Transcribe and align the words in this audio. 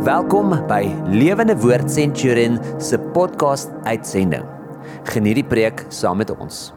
Welkom 0.00 0.54
by 0.64 0.86
Lewende 1.12 1.52
Woord 1.60 1.90
Centurion 1.92 2.54
se 2.80 2.96
podcast 3.12 3.68
uitsending. 3.84 4.46
Geniet 5.12 5.36
die 5.36 5.44
preek 5.44 5.82
saam 5.92 6.22
met 6.22 6.30
ons. 6.32 6.70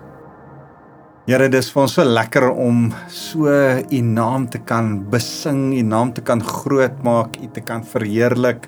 Here, 1.23 1.47
dis 1.47 1.69
vir 1.71 1.81
ons 1.85 1.95
so 1.95 2.03
lekker 2.03 2.49
om 2.51 2.89
so 3.07 3.47
u 3.47 4.01
naam 4.03 4.49
te 4.51 4.59
kan 4.59 4.97
besing, 5.13 5.69
u 5.71 5.85
naam 5.87 6.11
te 6.11 6.19
kan 6.19 6.43
grootmaak, 6.43 7.39
u 7.39 7.47
te 7.55 7.63
kan 7.63 7.85
verheerlik. 7.87 8.67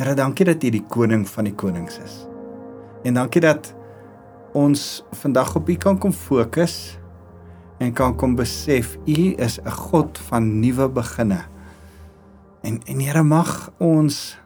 Here, 0.00 0.16
dankie 0.16 0.48
dat 0.48 0.64
u 0.64 0.72
die 0.78 0.86
koning 0.88 1.26
van 1.28 1.50
die 1.50 1.54
konings 1.64 2.00
is. 2.00 2.16
En 3.04 3.20
dankie 3.20 3.44
dat 3.44 3.68
ons 4.56 5.04
vandag 5.20 5.52
op 5.60 5.68
u 5.68 5.76
kan 5.76 6.00
kom 6.00 6.16
fokus 6.16 6.96
en 7.84 7.92
kan 7.92 8.16
kom 8.16 8.32
besef 8.40 8.96
u 9.04 9.36
is 9.36 9.60
'n 9.60 9.76
God 9.92 10.16
van 10.32 10.60
nuwe 10.64 10.88
beginne. 10.88 11.44
En 12.62 12.80
en 12.86 13.00
Here 13.00 13.22
mag 13.22 13.70
ons 13.78 14.36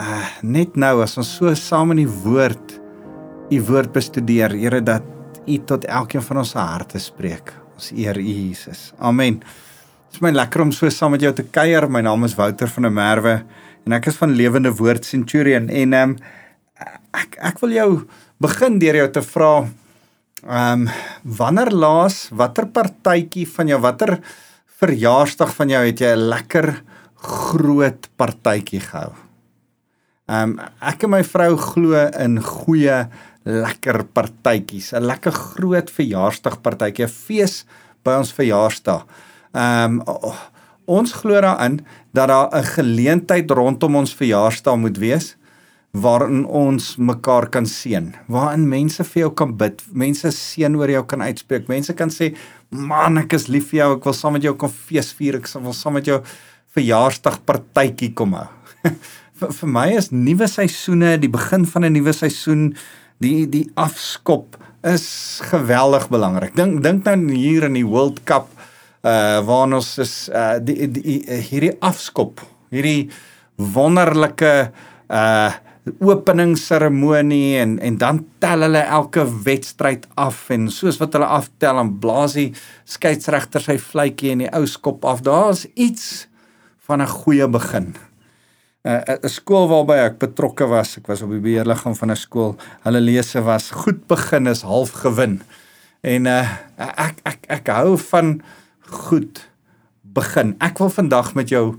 uh 0.00 0.28
net 0.42 0.76
nou 0.76 1.02
as 1.02 1.18
ons 1.20 1.28
so 1.38 1.52
saam 1.58 1.92
in 1.94 2.04
die 2.04 2.12
woord 2.24 2.78
u 3.52 3.58
woord 3.68 3.92
bestudeer, 3.92 4.54
Here 4.56 4.80
dat 4.80 5.04
u 5.46 5.58
tot 5.66 5.84
elkeen 5.84 6.22
van 6.22 6.42
ons 6.44 6.54
harte 6.56 6.98
spreek. 7.02 7.52
Ons 7.74 7.90
eer 7.96 8.18
u 8.18 8.22
Jesus. 8.24 8.92
Amen. 8.98 9.40
Dit 9.42 10.20
is 10.20 10.22
my 10.24 10.30
lekker 10.32 10.62
om 10.62 10.72
so 10.72 10.88
saam 10.90 11.12
met 11.16 11.24
jou 11.24 11.32
te 11.34 11.44
kuier. 11.44 11.88
My 11.90 12.00
naam 12.04 12.24
is 12.24 12.36
Wouter 12.38 12.70
van 12.70 12.88
der 12.88 12.94
Merwe 12.94 13.34
en 13.84 13.96
ek 13.96 14.08
is 14.12 14.18
van 14.20 14.36
Lewende 14.38 14.70
Woord 14.78 15.06
Centurion 15.08 15.68
en 15.72 15.96
um, 15.98 16.16
ek 17.18 17.36
ek 17.42 17.58
wil 17.64 17.74
jou 17.74 17.88
begin 18.42 18.78
deur 18.82 19.02
jou 19.02 19.08
te 19.18 19.24
vra 19.26 19.52
ehm 20.42 20.86
um, 20.86 20.88
wanneer 21.38 21.70
laas 21.70 22.24
watter 22.34 22.66
partytjie 22.66 23.44
van 23.46 23.68
jou 23.70 23.78
watter 23.82 24.16
verjaarsdag 24.82 25.52
van 25.54 25.70
jou 25.70 25.82
het 25.86 26.00
jy 26.02 26.14
'n 26.14 26.28
lekker 26.32 26.66
groot 27.52 28.08
partytjie 28.16 28.80
gehou. 28.80 29.12
Ehm 30.30 30.54
um, 30.54 30.70
ek 30.80 31.04
en 31.04 31.12
my 31.16 31.22
vrou 31.26 31.56
glo 31.60 32.06
in 32.24 32.38
goeie 32.40 33.02
lekker 33.44 34.04
partytjies, 34.14 34.92
'n 34.94 35.06
lekker 35.06 35.34
groot 35.34 35.90
verjaarsdagpartytjie, 35.90 37.04
'n 37.04 37.16
fees 37.26 37.64
by 38.04 38.16
ons 38.22 38.32
verjaarsdag. 38.32 39.04
Ehm 39.54 40.00
um, 40.00 40.02
oh, 40.06 40.38
ons 40.86 41.12
glo 41.12 41.40
daarin 41.40 41.80
dat 42.12 42.28
daar 42.28 42.48
'n 42.54 42.64
geleentheid 42.64 43.50
rondom 43.50 43.96
ons 43.96 44.14
verjaarsdag 44.14 44.76
moet 44.76 44.98
wees 44.98 45.36
waarin 45.92 46.46
ons 46.46 46.96
mekaar 46.96 47.50
kan 47.52 47.66
seën, 47.66 48.14
waarin 48.26 48.68
mense 48.68 49.04
vir 49.04 49.20
jou 49.20 49.32
kan 49.34 49.56
bid, 49.56 49.82
mense 49.92 50.30
seën 50.32 50.76
oor 50.76 50.88
jou 50.88 51.02
kan 51.04 51.20
uitspreek, 51.20 51.68
mense 51.68 51.92
kan 51.92 52.08
sê, 52.08 52.34
"Man, 52.70 53.18
ek 53.18 53.32
is 53.34 53.48
lief 53.48 53.70
vir 53.70 53.78
jou, 53.78 53.96
ek 53.96 54.04
wil 54.04 54.12
saam 54.12 54.32
met 54.32 54.42
jou 54.42 54.54
kom 54.54 54.70
feesvier, 54.70 55.36
ek 55.36 55.46
wil 55.62 55.72
saam 55.72 55.92
met 55.92 56.06
jou 56.06 56.22
verjaarsdagpartytjie 56.76 58.12
kom 58.16 58.36
hou. 58.38 58.48
vir, 59.38 59.54
vir 59.58 59.70
my 59.70 59.88
is 59.98 60.10
nuwe 60.14 60.48
seisoene, 60.50 61.16
die 61.20 61.30
begin 61.32 61.66
van 61.68 61.86
'n 61.86 61.96
nuwe 61.96 62.14
seisoen, 62.16 62.72
die 63.22 63.46
die 63.46 63.66
afskop 63.74 64.58
is 64.82 65.40
geweldig 65.50 66.08
belangrik. 66.10 66.54
Dink 66.58 66.82
dink 66.82 67.04
nou 67.06 67.16
hier 67.30 67.68
in 67.68 67.78
die 67.78 67.86
World 67.86 68.22
Cup 68.26 68.50
uh 69.02 69.42
waar 69.42 69.72
ons 69.74 69.98
is 69.98 70.28
uh 70.30 70.58
die, 70.62 70.86
die, 70.86 71.02
die 71.02 71.42
hierdie 71.50 71.76
afskop, 71.80 72.42
hierdie 72.70 73.10
wonderlike 73.56 74.72
uh 75.10 75.52
openingsseremonie 75.98 77.58
en 77.58 77.78
en 77.82 77.96
dan 77.98 78.20
tel 78.38 78.62
hulle 78.62 78.82
elke 78.86 79.24
wedstryd 79.46 80.06
af 80.14 80.44
en 80.54 80.68
soos 80.70 81.00
wat 81.00 81.16
hulle 81.18 81.26
aftel 81.26 81.80
en 81.82 81.90
blaas 82.02 82.36
die 82.38 82.52
skeieregter 82.86 83.64
sy 83.64 83.78
fluitjie 83.82 84.30
en 84.34 84.44
die 84.44 84.52
ou 84.54 84.66
skop 84.70 85.04
af. 85.04 85.24
Daar's 85.26 85.66
iets 85.74 86.28
van 86.86 87.02
'n 87.02 87.06
goeie 87.06 87.48
begin. 87.48 87.94
'n 88.84 89.18
'n 89.22 89.28
skool 89.28 89.68
waarby 89.68 89.96
ek 90.08 90.18
betrokke 90.18 90.66
was, 90.66 90.96
ek 90.98 91.06
was 91.06 91.22
op 91.22 91.30
die 91.30 91.40
beheerliggaam 91.40 91.94
van 91.94 92.10
'n 92.10 92.16
skool. 92.16 92.56
Hulle 92.82 93.00
lese 93.00 93.42
was 93.42 93.70
goed 93.70 94.06
begin 94.06 94.46
is 94.46 94.62
half 94.62 94.90
gewin. 94.90 95.42
En 96.02 96.26
uh 96.26 96.46
ek 96.78 97.16
ek 97.24 97.40
ek 97.48 97.66
hou 97.68 97.98
van 97.98 98.42
goed 98.90 99.48
begin. 100.02 100.56
Ek 100.58 100.78
wil 100.78 100.90
vandag 100.90 101.34
met 101.34 101.48
jou 101.48 101.78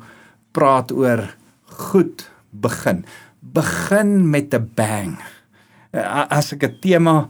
praat 0.51 0.91
oor 0.91 1.35
goed 1.65 2.29
begin. 2.49 3.05
Begin 3.39 4.29
met 4.29 4.53
'n 4.53 4.71
bang. 4.75 5.19
Uh, 5.91 6.25
as 6.29 6.53
ek 6.53 6.63
'n 6.63 6.79
tema 6.79 7.29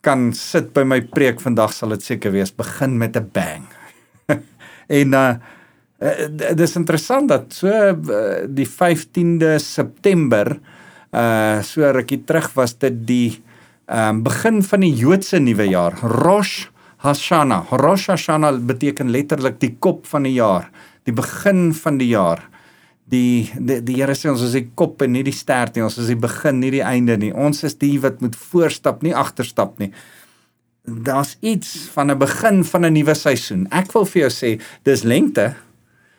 kan 0.00 0.32
sit 0.32 0.72
by 0.72 0.82
my 0.82 1.00
preek 1.00 1.40
vandag 1.40 1.72
sal 1.72 1.88
dit 1.88 2.02
seker 2.02 2.32
wees 2.32 2.50
begin 2.50 2.98
met 2.98 3.16
'n 3.16 3.28
bang. 3.32 3.68
en 5.00 5.14
uh 5.14 5.34
Uh, 6.02 6.26
dit 6.26 6.60
is 6.60 6.74
interessant 6.74 7.28
dat 7.30 7.52
so 7.54 7.70
uh, 7.70 8.44
die 8.50 8.66
15de 8.66 9.54
September 9.62 10.56
uh 11.14 11.62
so 11.62 11.86
rukkie 11.94 12.24
terug 12.26 12.48
was 12.56 12.72
dit 12.82 12.96
die 13.06 13.42
um 13.86 14.24
begin 14.26 14.58
van 14.66 14.82
die 14.82 14.90
Joodse 14.90 15.38
nuwe 15.38 15.68
jaar. 15.70 15.94
Rosh 16.02 16.66
Hashanah. 17.04 17.70
Rosh 17.70 18.08
Hashanah 18.10 18.58
beteken 18.66 19.12
letterlik 19.14 19.60
die 19.60 19.76
kop 19.78 20.06
van 20.10 20.26
die 20.26 20.34
jaar. 20.34 20.70
Die 21.06 21.14
begin 21.14 21.70
van 21.76 22.00
die 22.00 22.08
jaar. 22.10 22.42
Die 23.06 23.52
die, 23.54 23.78
die 23.84 23.98
Here 24.00 24.16
sê 24.18 24.32
ons 24.32 24.42
is 24.42 24.56
die 24.56 24.66
kop 24.74 25.04
en 25.04 25.14
nie 25.14 25.22
die 25.22 25.36
stert 25.36 25.76
nie. 25.76 25.84
Ons 25.86 26.00
is 26.02 26.10
die 26.10 26.18
begin 26.18 26.58
nie 26.58 26.72
die 26.74 26.82
einde 26.82 27.16
nie. 27.20 27.30
Ons 27.30 27.62
is 27.68 27.78
die 27.78 27.98
wat 28.02 28.18
moet 28.24 28.34
voorstap 28.34 29.06
nie 29.06 29.14
agterstap 29.14 29.78
nie. 29.78 29.92
Daar's 30.84 31.36
iets 31.40 31.86
van 31.94 32.10
'n 32.10 32.18
begin 32.18 32.64
van 32.64 32.84
'n 32.84 32.92
nuwe 32.92 33.14
seisoen. 33.14 33.68
Ek 33.70 33.92
wil 33.92 34.04
vir 34.04 34.22
jou 34.22 34.30
sê 34.30 34.60
dis 34.82 35.02
lente 35.04 35.54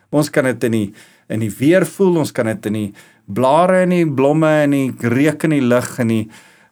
Ons 0.09 0.29
kan 0.29 0.43
dit 0.43 0.63
in 0.63 0.71
die 0.71 0.93
in 1.27 1.41
die 1.41 1.49
weer 1.49 1.85
voel, 1.85 2.19
ons 2.21 2.31
kan 2.31 2.45
dit 2.45 2.65
in 2.69 2.73
die 2.73 2.89
blare 3.25 3.81
en 3.81 3.89
die 3.89 4.05
blomme 4.05 4.51
en 4.61 4.75
die 4.75 5.09
reuk 5.09 5.47
in 5.47 5.55
die 5.55 5.65
lug 5.65 5.95
en 5.99 6.11
die 6.13 6.25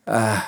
uh 0.03 0.41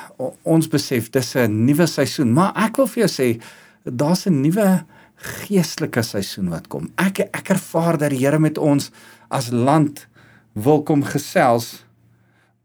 ons 0.43 0.67
besef 0.67 1.09
dis 1.09 1.35
'n 1.35 1.65
nuwe 1.65 1.87
seisoen, 1.87 2.33
maar 2.33 2.51
ek 2.55 2.77
wil 2.77 2.87
vir 2.87 3.07
jou 3.07 3.11
sê 3.11 3.41
daar's 3.83 4.27
'n 4.27 4.41
nuwe 4.41 4.85
geestelike 5.15 6.03
seisoen 6.03 6.49
wat 6.49 6.67
kom. 6.67 6.91
Ek 6.97 7.19
ek 7.19 7.49
ervaar 7.49 7.97
dat 7.97 8.09
die 8.09 8.19
Here 8.19 8.39
met 8.39 8.57
ons 8.57 8.91
as 9.29 9.51
land 9.51 10.07
wil 10.53 10.83
kom 10.83 11.03
gesels 11.03 11.85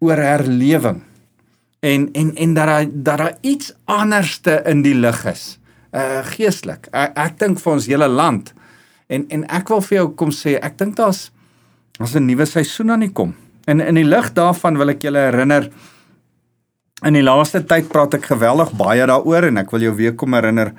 oor 0.00 0.16
herlewing. 0.16 1.02
En 1.81 2.08
en 2.12 2.34
en 2.37 2.54
dat 2.54 2.66
daar 2.66 2.87
dat 2.92 3.19
daar 3.19 3.37
iets 3.41 3.72
anderste 3.84 4.62
in 4.66 4.82
die 4.82 4.94
lig 4.94 5.25
is. 5.25 5.58
Uh 5.92 6.25
geestelik. 6.25 6.88
Ek, 6.92 7.16
ek 7.19 7.38
dink 7.38 7.58
vir 7.58 7.72
ons 7.72 7.87
hele 7.87 8.08
land 8.08 8.52
En 9.10 9.26
en 9.28 9.44
ek 9.50 9.71
wil 9.72 9.82
vir 9.88 9.97
jou 9.98 10.09
kom 10.22 10.31
sê, 10.34 10.56
ek 10.62 10.78
dink 10.78 10.97
daar's 10.98 11.31
daar's 11.98 12.15
'n 12.16 12.26
nuwe 12.26 12.47
seisoen 12.47 12.91
aan 12.91 13.04
die 13.06 13.12
kom. 13.12 13.34
En 13.66 13.81
in 13.81 13.94
die 13.94 14.04
lig 14.04 14.32
daarvan 14.32 14.78
wil 14.78 14.88
ek 14.91 15.03
julle 15.03 15.19
herinner 15.19 15.71
in 17.04 17.16
die 17.16 17.25
laaste 17.25 17.62
tyd 17.65 17.88
praat 17.88 18.15
ek 18.15 18.28
geweldig 18.31 18.72
baie 18.76 19.06
daaroor 19.06 19.49
en 19.49 19.59
ek 19.59 19.70
wil 19.70 19.81
jou 19.81 19.94
weer 19.97 20.15
kom 20.15 20.32
herinner. 20.32 20.72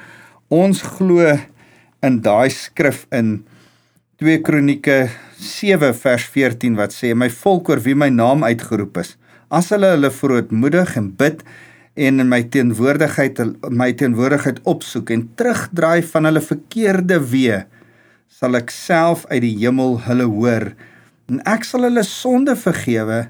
Ons 0.49 0.81
glo 0.81 1.37
in 2.01 2.21
daai 2.21 2.49
skrif 2.49 3.05
in 3.11 3.43
2 4.21 4.41
Kronieke 4.45 5.09
7 5.37 5.93
vers 5.93 6.25
14 6.29 6.75
wat 6.77 6.93
sê 6.93 7.15
my 7.17 7.29
volk 7.29 7.69
oor 7.69 7.81
wie 7.81 7.95
my 7.95 8.09
naam 8.09 8.43
uitgeroep 8.43 8.97
is, 8.97 9.15
as 9.49 9.69
hulle 9.73 9.95
hulle 9.95 10.11
verootmoedig 10.13 10.95
en 10.97 11.11
bid 11.17 11.41
en 11.95 12.19
in 12.19 12.29
my 12.29 12.43
teenwoordigheid 12.43 13.41
my 13.69 13.91
teenwoordigheid 13.93 14.61
opsoek 14.69 15.09
en 15.11 15.29
terugdraai 15.35 16.01
van 16.13 16.29
hulle 16.29 16.41
verkeerde 16.41 17.19
weë 17.33 17.63
sal 18.31 18.57
ek 18.57 18.71
self 18.73 19.25
uit 19.29 19.43
die 19.43 19.55
hemel 19.59 19.99
hulle 20.07 20.27
hoor 20.31 20.71
en 21.31 21.41
ek 21.47 21.67
sal 21.67 21.85
hulle 21.87 22.03
sonde 22.07 22.55
vergewe 22.59 23.25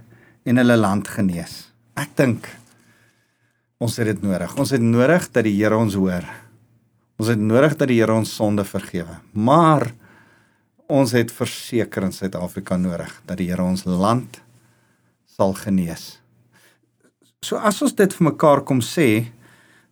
en 0.48 0.62
hulle 0.62 0.78
land 0.78 1.10
genees. 1.12 1.72
Ek 2.00 2.14
dink 2.18 2.48
ons 3.82 3.98
het 3.98 4.08
dit 4.12 4.22
nodig. 4.24 4.54
Ons 4.62 4.74
het 4.76 4.84
nodig 4.84 5.26
dat 5.34 5.46
die 5.48 5.56
Here 5.58 5.78
ons 5.78 5.98
hoor. 5.98 6.26
Ons 7.22 7.32
het 7.34 7.42
nodig 7.42 7.76
dat 7.78 7.90
die 7.90 7.98
Here 7.98 8.14
ons 8.14 8.34
sonde 8.38 8.66
vergewe. 8.66 9.18
Maar 9.34 9.90
ons 10.92 11.14
het 11.18 11.32
verseker 11.34 12.06
in 12.06 12.14
Suid-Afrika 12.14 12.78
nodig 12.78 13.14
dat 13.26 13.40
die 13.42 13.50
Here 13.50 13.66
ons 13.66 13.88
land 13.90 14.42
sal 15.30 15.56
genees. 15.58 16.20
So 17.42 17.58
as 17.58 17.82
ons 17.82 17.96
dit 17.98 18.14
vir 18.14 18.28
mekaar 18.30 18.62
kom 18.68 18.84
sê, 18.86 19.32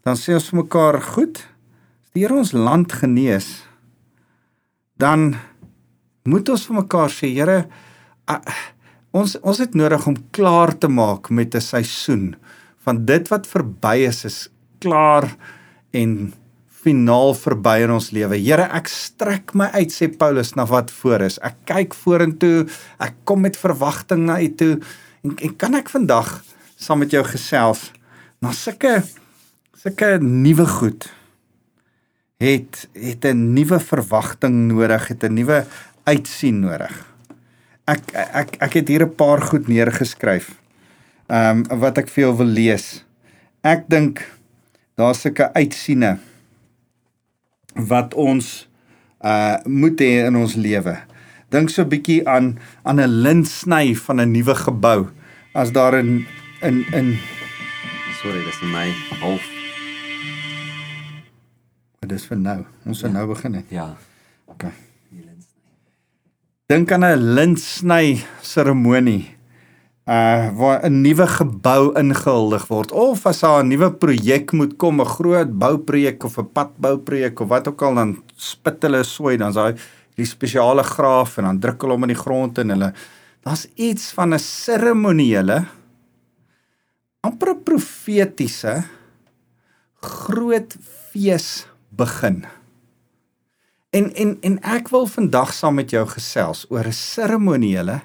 dan 0.05 0.17
sê 0.19 0.35
ons 0.37 0.51
vir 0.51 0.61
mekaar, 0.61 0.99
goed, 1.01 1.41
as 2.05 2.13
die 2.13 2.25
Here 2.25 2.37
ons 2.37 2.53
land 2.53 2.93
genees, 2.93 3.49
dan 4.99 5.33
moet 6.29 6.49
ons 6.51 6.65
vir 6.67 6.77
mekaar 6.81 7.13
sê, 7.13 7.31
Here, 7.33 7.63
ons 9.15 9.37
ons 9.41 9.61
het 9.63 9.77
nodig 9.77 10.05
om 10.09 10.17
klaar 10.35 10.75
te 10.77 10.89
maak 10.91 11.31
met 11.31 11.55
'n 11.55 11.61
seisoen 11.61 12.35
van 12.85 13.05
dit 13.05 13.27
wat 13.29 13.47
verby 13.47 14.05
is 14.07 14.25
is 14.25 14.49
klaar 14.79 15.35
en 15.91 16.33
finaal 16.83 17.33
verby 17.33 17.83
in 17.83 17.91
ons 17.91 18.11
lewe. 18.11 18.37
Here, 18.37 18.69
ek 18.71 18.87
strek 18.87 19.53
my 19.53 19.67
uit 19.75 19.91
sê 19.91 20.07
Paulus 20.07 20.55
na 20.55 20.65
wat 20.65 20.91
voor 20.91 21.21
is. 21.21 21.39
Ek 21.43 21.55
kyk 21.65 21.93
vorentoe. 21.93 22.67
Ek 22.99 23.15
kom 23.23 23.41
met 23.41 23.57
verwagting 23.57 24.25
na 24.25 24.39
U 24.39 24.49
toe. 24.55 24.79
En, 25.23 25.35
en 25.35 25.55
kan 25.59 25.75
ek 25.75 25.89
vandag 25.89 26.43
saam 26.79 26.99
met 27.03 27.11
jou 27.11 27.23
gesels 27.27 27.91
na 28.39 28.53
sulke 28.55 29.03
sulke 29.75 30.17
nuwe 30.23 30.65
goed 30.79 31.09
het 32.39 32.87
het 32.93 33.25
'n 33.25 33.53
nuwe 33.53 33.79
verwagting 33.79 34.71
nodig, 34.71 35.07
het 35.07 35.23
'n 35.23 35.33
nuwe 35.33 35.65
uitsien 36.03 36.59
nodig. 36.59 37.07
ek 37.89 38.11
ek 38.13 38.49
ek 38.61 38.73
het 38.73 38.87
hier 38.87 39.05
'n 39.05 39.15
paar 39.15 39.41
goed 39.41 39.67
neergeskryf. 39.67 40.55
Ehm 41.27 41.63
um, 41.69 41.79
wat 41.79 41.97
ek 41.97 42.09
vir 42.09 42.23
jou 42.23 42.37
wil 42.37 42.51
lees. 42.51 43.05
Ek 43.61 43.89
dink 43.89 44.23
daar's 44.95 45.21
sulke 45.21 45.53
uitsiene 45.53 46.17
wat 47.73 48.13
ons 48.13 48.69
uh 49.21 49.57
moet 49.65 49.99
hê 49.99 50.25
in 50.25 50.35
ons 50.35 50.55
lewe. 50.55 50.97
Dink 51.49 51.69
so 51.69 51.83
'n 51.83 51.89
bietjie 51.89 52.27
aan 52.27 52.57
aan 52.83 52.99
'n 52.99 53.21
lintsny 53.21 53.95
van 53.95 54.21
'n 54.21 54.31
nuwe 54.31 54.55
gebou. 54.55 55.09
As 55.53 55.71
daar 55.71 55.97
in 55.97 56.25
in 56.61 56.85
in 56.93 57.17
Sorry, 58.21 58.43
dis 58.43 58.61
my 58.61 58.91
half. 59.21 59.58
Dit 62.09 62.17
is 62.17 62.29
vir 62.29 62.39
nou. 62.41 62.59
Ons 62.89 63.03
gaan 63.03 63.13
ja. 63.13 63.17
nou 63.19 63.27
begin 63.29 63.59
hè. 63.59 63.65
Ja. 63.73 63.89
OK. 64.49 64.65
Dink 66.69 66.91
aan 66.93 67.05
'n 67.05 67.33
lintsny 67.37 68.21
seremonie 68.41 69.39
uh 70.09 70.49
waar 70.57 70.81
'n 70.85 71.01
nuwe 71.01 71.27
gebou 71.27 71.93
ingehuldig 71.93 72.65
word 72.67 72.91
of 72.91 73.25
as 73.25 73.41
daar 73.41 73.63
'n 73.63 73.69
nuwe 73.69 73.93
projek 73.93 74.53
moet 74.53 74.73
kom, 74.77 75.01
'n 75.01 75.05
groot 75.05 75.51
bouprojek 75.53 76.23
of 76.23 76.37
'n 76.37 76.49
padbouprojek 76.53 77.39
of 77.39 77.47
wat 77.47 77.67
ook 77.67 77.81
al 77.81 77.93
dan 77.95 78.23
spit 78.35 78.81
hulle 78.81 79.03
sooi 79.03 79.37
dan 79.37 79.53
daai 79.53 79.75
die 80.15 80.25
spesiale 80.25 80.83
graaf 80.83 81.37
en 81.37 81.43
dan 81.43 81.59
druk 81.59 81.81
hulle 81.81 81.93
hom 81.93 82.03
in 82.03 82.15
die 82.15 82.23
grond 82.25 82.57
en 82.57 82.69
hulle 82.69 82.93
daar's 83.45 83.67
iets 83.75 84.11
van 84.13 84.33
'n 84.33 84.39
seremoniele 84.39 85.65
amper 87.21 87.55
profetiese 87.55 88.83
groot 90.01 90.77
fees 91.11 91.65
begin. 91.89 92.45
En 93.89 94.13
en 94.13 94.37
en 94.41 94.59
ek 94.61 94.89
wil 94.93 95.07
vandag 95.07 95.53
saam 95.53 95.79
met 95.79 95.89
jou 95.89 96.05
gesels 96.07 96.65
oor 96.69 96.85
'n 96.87 96.93
seremoniele 96.93 98.01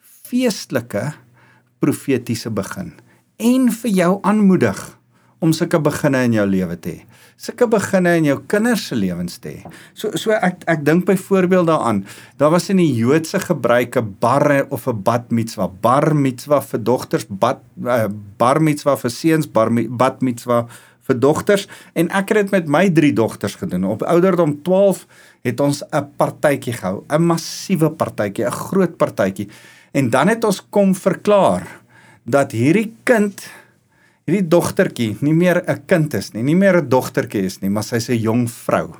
feestelike 0.00 1.12
profetiese 1.78 2.50
begin 2.50 2.94
en 3.36 3.72
vir 3.72 3.90
jou 3.90 4.18
aanmoedig 4.22 4.98
om 5.38 5.52
sulke 5.52 5.78
beginne 5.82 6.24
in 6.24 6.32
jou 6.32 6.46
lewe 6.48 6.76
te 6.80 6.90
hê. 6.94 7.04
Sulke 7.36 7.66
beginne 7.68 8.14
in 8.16 8.24
jou 8.30 8.38
kinders 8.48 8.86
se 8.88 8.96
lewens 8.96 9.36
te 9.42 9.50
hê. 9.58 9.72
So 9.94 10.16
so 10.16 10.32
ek 10.32 10.64
ek 10.72 10.84
dink 10.86 11.04
byvoorbeeld 11.04 11.68
daaraan. 11.68 12.04
Daar 12.40 12.54
was 12.54 12.70
in 12.72 12.80
die 12.80 12.94
Joodse 12.96 13.40
gebruik 13.40 13.96
'n 13.96 14.16
bar 14.20 14.66
of 14.70 14.88
'n 14.88 15.02
bat 15.02 15.30
mitzwa. 15.30 15.68
Bar 15.68 16.14
mitzwa 16.14 16.62
vir 16.62 16.80
dogters, 16.80 17.26
bat 17.28 17.60
uh, 17.84 18.08
bar 18.38 18.60
mitzwa 18.60 18.96
vir 18.96 19.10
seuns, 19.10 19.46
bar 19.46 19.68
bat 19.70 20.22
mitzwa 20.22 20.66
vir 21.06 21.18
dogters 21.22 21.66
en 21.94 22.10
ek 22.10 22.32
het 22.32 22.44
dit 22.44 22.54
met 22.54 22.68
my 22.68 22.84
drie 22.90 23.12
dogters 23.16 23.54
gedoen. 23.60 23.84
Op 23.84 24.02
ouderdom 24.02 24.58
12 24.66 25.06
het 25.46 25.60
ons 25.60 25.82
'n 25.92 26.04
partytjie 26.16 26.72
gehou, 26.72 27.04
'n 27.08 27.22
massiewe 27.22 27.90
partytjie, 27.90 28.46
'n 28.46 28.50
groot 28.50 28.96
partytjie. 28.96 29.48
En 29.92 30.10
dan 30.10 30.28
het 30.28 30.44
ons 30.44 30.62
kom 30.70 30.94
verklaar 30.94 31.66
dat 32.24 32.52
hierdie 32.52 32.92
kind 33.04 33.48
hierdie 34.26 34.48
dogtertjie 34.48 35.16
nie 35.20 35.34
meer 35.34 35.62
'n 35.66 35.86
kind 35.86 36.14
is 36.14 36.32
nie, 36.32 36.42
nie 36.42 36.56
meer 36.56 36.76
'n 36.82 36.88
dogtertjie 36.88 37.44
is 37.44 37.60
nie, 37.60 37.70
maar 37.70 37.84
sy's 37.84 38.08
'n 38.08 38.18
jong 38.18 38.50
vrou. 38.50 38.94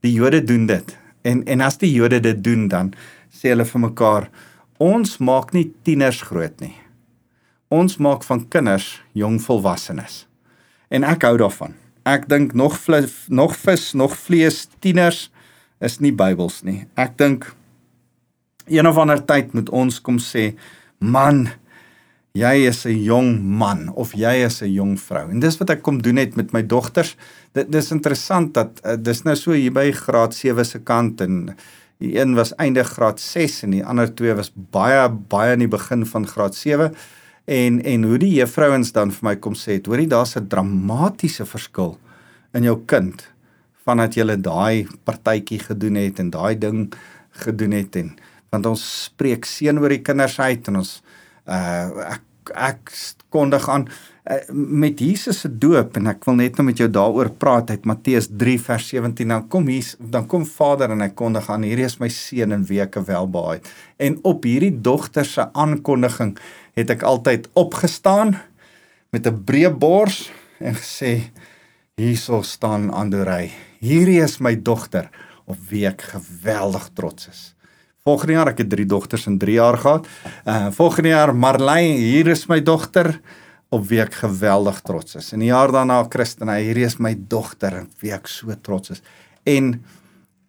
Die 0.00 0.12
Jode 0.12 0.44
doen 0.44 0.66
dit. 0.66 0.96
En 1.22 1.44
en 1.44 1.60
as 1.60 1.78
die 1.78 1.92
Jode 1.92 2.20
dit 2.20 2.44
doen 2.44 2.68
dan 2.68 2.94
sê 3.30 3.48
hulle 3.48 3.64
vir 3.64 3.80
mekaar 3.80 4.30
ons 4.78 5.18
maak 5.18 5.52
nie 5.52 5.72
tieners 5.82 6.22
groot 6.22 6.60
nie. 6.60 6.74
Ons 7.68 7.96
maak 7.96 8.24
van 8.24 8.48
kinders 8.48 9.02
jong 9.12 9.40
volwassenes. 9.42 10.26
En 10.88 11.04
ek 11.04 11.22
hou 11.22 11.36
daarvan. 11.40 11.74
Ek 12.04 12.28
dink 12.28 12.52
nog 12.52 12.76
vlis, 12.76 13.12
nog 13.28 13.56
vis, 13.56 13.92
nog 13.96 14.16
vlees 14.16 14.66
tieners 14.84 15.30
is 15.84 16.00
nie 16.00 16.12
Bybels 16.12 16.62
nie. 16.64 16.84
Ek 17.00 17.16
dink 17.20 17.48
een 18.68 18.88
of 18.88 18.98
ander 19.00 19.20
tyd 19.24 19.52
moet 19.56 19.70
ons 19.72 20.00
kom 20.00 20.18
sê, 20.20 20.54
man, 21.00 21.48
jy 22.34 22.66
is 22.68 22.84
'n 22.84 22.98
jong 23.04 23.40
man 23.40 23.88
of 23.94 24.12
jy 24.12 24.44
is 24.44 24.62
'n 24.62 24.72
jong 24.72 24.98
vrou. 24.98 25.30
En 25.30 25.40
dis 25.40 25.56
wat 25.58 25.70
ek 25.70 25.82
kom 25.82 26.02
doen 26.02 26.16
het 26.16 26.36
met 26.36 26.52
my 26.52 26.62
dogters. 26.66 27.16
Dit 27.52 27.70
dis 27.72 27.90
interessant 27.90 28.54
dat 28.54 28.80
uh, 28.84 28.96
dis 28.98 29.22
nou 29.22 29.36
so 29.36 29.52
hier 29.52 29.72
by 29.72 29.92
graad 29.92 30.34
7 30.34 30.64
se 30.64 30.78
kant 30.78 31.20
en 31.20 31.56
die 31.98 32.18
een 32.18 32.34
was 32.34 32.54
einde 32.56 32.84
graad 32.84 33.20
6 33.20 33.62
en 33.62 33.70
die 33.70 33.84
ander 33.84 34.14
twee 34.14 34.34
was 34.34 34.50
baie 34.54 35.08
baie 35.08 35.52
in 35.52 35.60
die 35.60 35.68
begin 35.68 36.06
van 36.06 36.26
graad 36.26 36.54
7 36.54 36.92
en 37.44 37.82
en 37.82 38.04
hoe 38.08 38.18
die 38.18 38.34
juffrouens 38.38 38.92
dan 38.92 39.12
vir 39.12 39.28
my 39.28 39.36
kom 39.36 39.54
sê, 39.54 39.80
hoorie 39.84 40.08
daar's 40.08 40.36
'n 40.36 40.48
dramatiese 40.48 41.44
verskil 41.46 41.98
in 42.54 42.62
jou 42.62 42.78
kind 42.86 43.26
vandat 43.84 44.16
jy 44.16 44.36
daai 44.36 44.86
partytjie 45.04 45.58
gedoen 45.58 45.94
het 45.94 46.18
en 46.18 46.30
daai 46.30 46.58
ding 46.58 46.94
gedoen 47.44 47.72
het 47.72 47.96
en 47.96 48.16
want 48.50 48.66
ons 48.66 48.84
spreek 49.04 49.44
seën 49.44 49.78
oor 49.78 49.88
die 49.88 50.02
kinders 50.02 50.38
uit 50.40 50.68
en 50.68 50.76
ons 50.76 51.02
uh 51.46 52.14
ek 52.14 52.22
ek 52.54 52.92
kondig 53.32 53.68
aan 53.68 53.88
met 54.48 55.00
Jesus 55.00 55.42
se 55.44 55.50
doop 55.50 55.98
en 55.98 56.08
ek 56.08 56.22
wil 56.24 56.38
net 56.38 56.56
nou 56.56 56.64
met 56.64 56.78
jou 56.80 56.88
daaroor 56.88 57.28
praat 57.36 57.68
uit 57.74 57.84
Matteus 57.84 58.30
3 58.32 58.56
vers 58.66 58.86
17 58.94 59.28
dan 59.34 59.44
kom 59.52 59.68
hier 59.68 59.90
dan 60.00 60.24
kom 60.26 60.46
Vader 60.48 60.94
en 60.94 61.04
hy 61.04 61.10
kondig 61.12 61.50
aan 61.52 61.66
hierdie 61.66 61.84
is 61.84 61.98
my 62.00 62.08
seun 62.08 62.56
en 62.56 62.64
weke 62.64 63.02
welbaai 63.04 63.60
en 64.00 64.16
op 64.24 64.48
hierdie 64.48 64.72
dogter 64.72 65.28
se 65.28 65.44
aankondiging 65.52 66.38
het 66.78 66.94
ek 66.96 67.04
altyd 67.04 67.50
opgestaan 67.52 68.38
met 69.12 69.28
'n 69.28 69.44
breë 69.44 69.76
bors 69.76 70.30
en 70.58 70.74
gesê 70.74 71.28
hierso 72.00 72.40
staan 72.42 72.88
Andorey 72.90 73.52
hierdie 73.84 74.22
is 74.24 74.40
my 74.40 74.56
dogter 74.56 75.10
op 75.44 75.58
wie 75.68 75.84
ek 75.86 76.00
geweldig 76.14 76.88
trots 76.96 77.28
is. 77.28 77.54
Volgende 78.04 78.36
jaar 78.36 78.48
ek 78.52 78.58
het 78.58 78.70
drie 78.72 78.86
dogters 78.86 79.26
in 79.26 79.38
3 79.38 79.56
jaar 79.56 79.78
gehad. 79.80 80.06
Uh 80.44 80.70
volgende 80.70 81.08
jaar 81.08 81.34
Marley, 81.36 81.84
hier 81.96 82.28
is 82.28 82.46
my 82.48 82.60
dogter 82.60 83.20
op 83.74 83.84
wie 83.90 84.00
ek 84.02 84.16
geweldig 84.22 84.80
trots 84.86 85.18
is. 85.20 85.32
In 85.34 85.42
die 85.44 85.50
jaar 85.50 85.72
daarna 85.74 86.02
Christina, 86.10 86.56
hier 86.62 86.78
is 86.84 86.98
my 87.02 87.14
dogter 87.16 87.80
en 87.82 87.90
wie 88.02 88.14
ek 88.14 88.30
so 88.30 88.54
trots 88.62 88.94
is. 88.96 89.04
En 89.44 89.76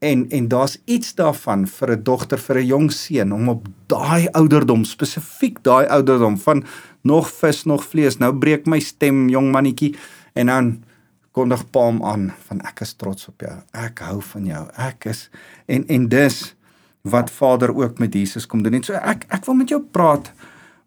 en 0.06 0.26
en 0.30 0.48
daar's 0.52 0.76
iets 0.92 1.16
daarvan 1.16 1.64
vir 1.68 1.92
'n 1.96 2.04
dogter 2.04 2.38
vir 2.38 2.58
'n 2.60 2.68
jong 2.68 2.92
seun 2.92 3.32
om 3.34 3.50
op 3.50 3.68
daai 3.88 4.28
ouderdom 4.32 4.84
spesifiek 4.86 5.64
daai 5.64 5.88
ouderdom 5.88 6.38
van 6.38 6.64
nog 7.04 7.32
vis 7.32 7.64
nog 7.66 7.84
vlees 7.84 8.18
nou 8.18 8.34
breek 8.34 8.68
my 8.68 8.80
stem 8.80 9.30
jong 9.30 9.52
mannetjie 9.52 9.96
en 10.34 10.46
dan 10.46 10.84
kondig 11.32 11.72
paam 11.72 12.04
aan 12.04 12.34
van 12.48 12.62
ek 12.62 12.82
is 12.82 12.94
trots 12.94 13.28
op 13.28 13.42
jou 13.42 13.58
ek 13.74 14.00
hou 14.00 14.22
van 14.22 14.46
jou 14.46 14.68
ek 14.78 15.06
is 15.06 15.30
en 15.66 15.88
en 15.88 16.10
dis 16.10 16.56
wat 17.06 17.32
Vader 17.32 17.76
ook 17.76 17.98
met 17.98 18.14
Jesus 18.14 18.46
kom 18.46 18.64
doen. 18.64 18.74
En 18.74 18.84
so 18.84 18.98
ek 18.98 19.28
ek 19.30 19.46
wil 19.46 19.58
met 19.62 19.70
jou 19.70 19.82
praat 19.82 20.32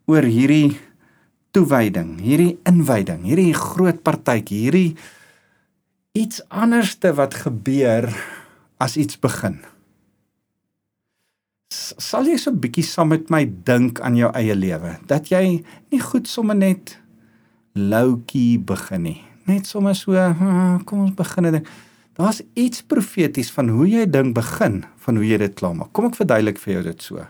oor 0.09 0.25
hierdie 0.27 0.79
toewyding, 1.55 2.17
hierdie 2.21 2.57
inwyding, 2.69 3.23
hierdie 3.25 3.53
groot 3.57 4.03
partytjie, 4.05 4.65
hierdie 4.67 4.97
iets 6.17 6.41
anderste 6.49 7.13
wat 7.17 7.37
gebeur 7.45 8.09
as 8.81 8.97
iets 8.97 9.19
begin. 9.21 9.59
Sal 11.69 12.25
jy 12.25 12.37
so 12.37 12.51
'n 12.51 12.59
bietjie 12.59 12.83
saam 12.83 13.09
met 13.09 13.29
my 13.29 13.45
dink 13.45 13.99
aan 14.01 14.15
jou 14.15 14.31
eie 14.33 14.55
lewe 14.55 14.97
dat 15.05 15.29
jy 15.29 15.63
nie 15.91 16.01
goed 16.01 16.27
sommer 16.27 16.55
net 16.55 16.97
loukie 17.75 18.57
begin 18.57 19.03
nie. 19.03 19.21
Net 19.45 19.65
sommer 19.65 19.95
so, 19.95 20.13
kom 20.85 20.99
ons 21.05 21.15
begin 21.15 21.51
dit. 21.51 21.67
Daar's 22.13 22.41
iets 22.53 22.81
profeties 22.81 23.51
van 23.51 23.69
hoe 23.69 23.87
jy 23.87 24.05
ding 24.05 24.33
begin, 24.33 24.83
van 24.97 25.15
hoe 25.15 25.25
jy 25.25 25.37
dit 25.37 25.53
klaarmaak. 25.55 25.93
Kom 25.93 26.05
ek 26.05 26.15
verduidelik 26.19 26.57
vir 26.59 26.73
jou 26.73 26.83
dit 26.83 27.01
so. 27.01 27.27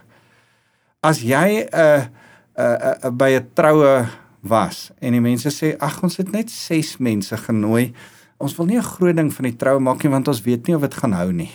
As 1.04 1.22
jy 1.22 1.64
'n 1.64 1.70
uh, 1.74 2.02
'n 2.02 2.29
uh, 2.60 2.96
uh, 3.06 3.12
by 3.12 3.32
'n 3.40 3.48
troue 3.56 4.08
was 4.42 4.92
en 5.00 5.12
die 5.12 5.24
mense 5.24 5.50
sê 5.52 5.76
ag 5.80 6.04
ons 6.04 6.18
het 6.18 6.32
net 6.32 6.50
6 6.50 6.98
mense 7.00 7.38
genooi. 7.38 7.94
Ons 8.38 8.56
wil 8.58 8.66
nie 8.66 8.78
'n 8.78 8.84
groot 8.84 9.16
ding 9.16 9.32
van 9.34 9.46
die 9.46 9.56
troue 9.56 9.80
maak 9.80 10.04
nie 10.04 10.12
want 10.12 10.28
ons 10.28 10.42
weet 10.42 10.68
nie 10.68 10.76
of 10.76 10.82
dit 10.82 10.94
gaan 10.94 11.14
hou 11.14 11.32
nie. 11.32 11.52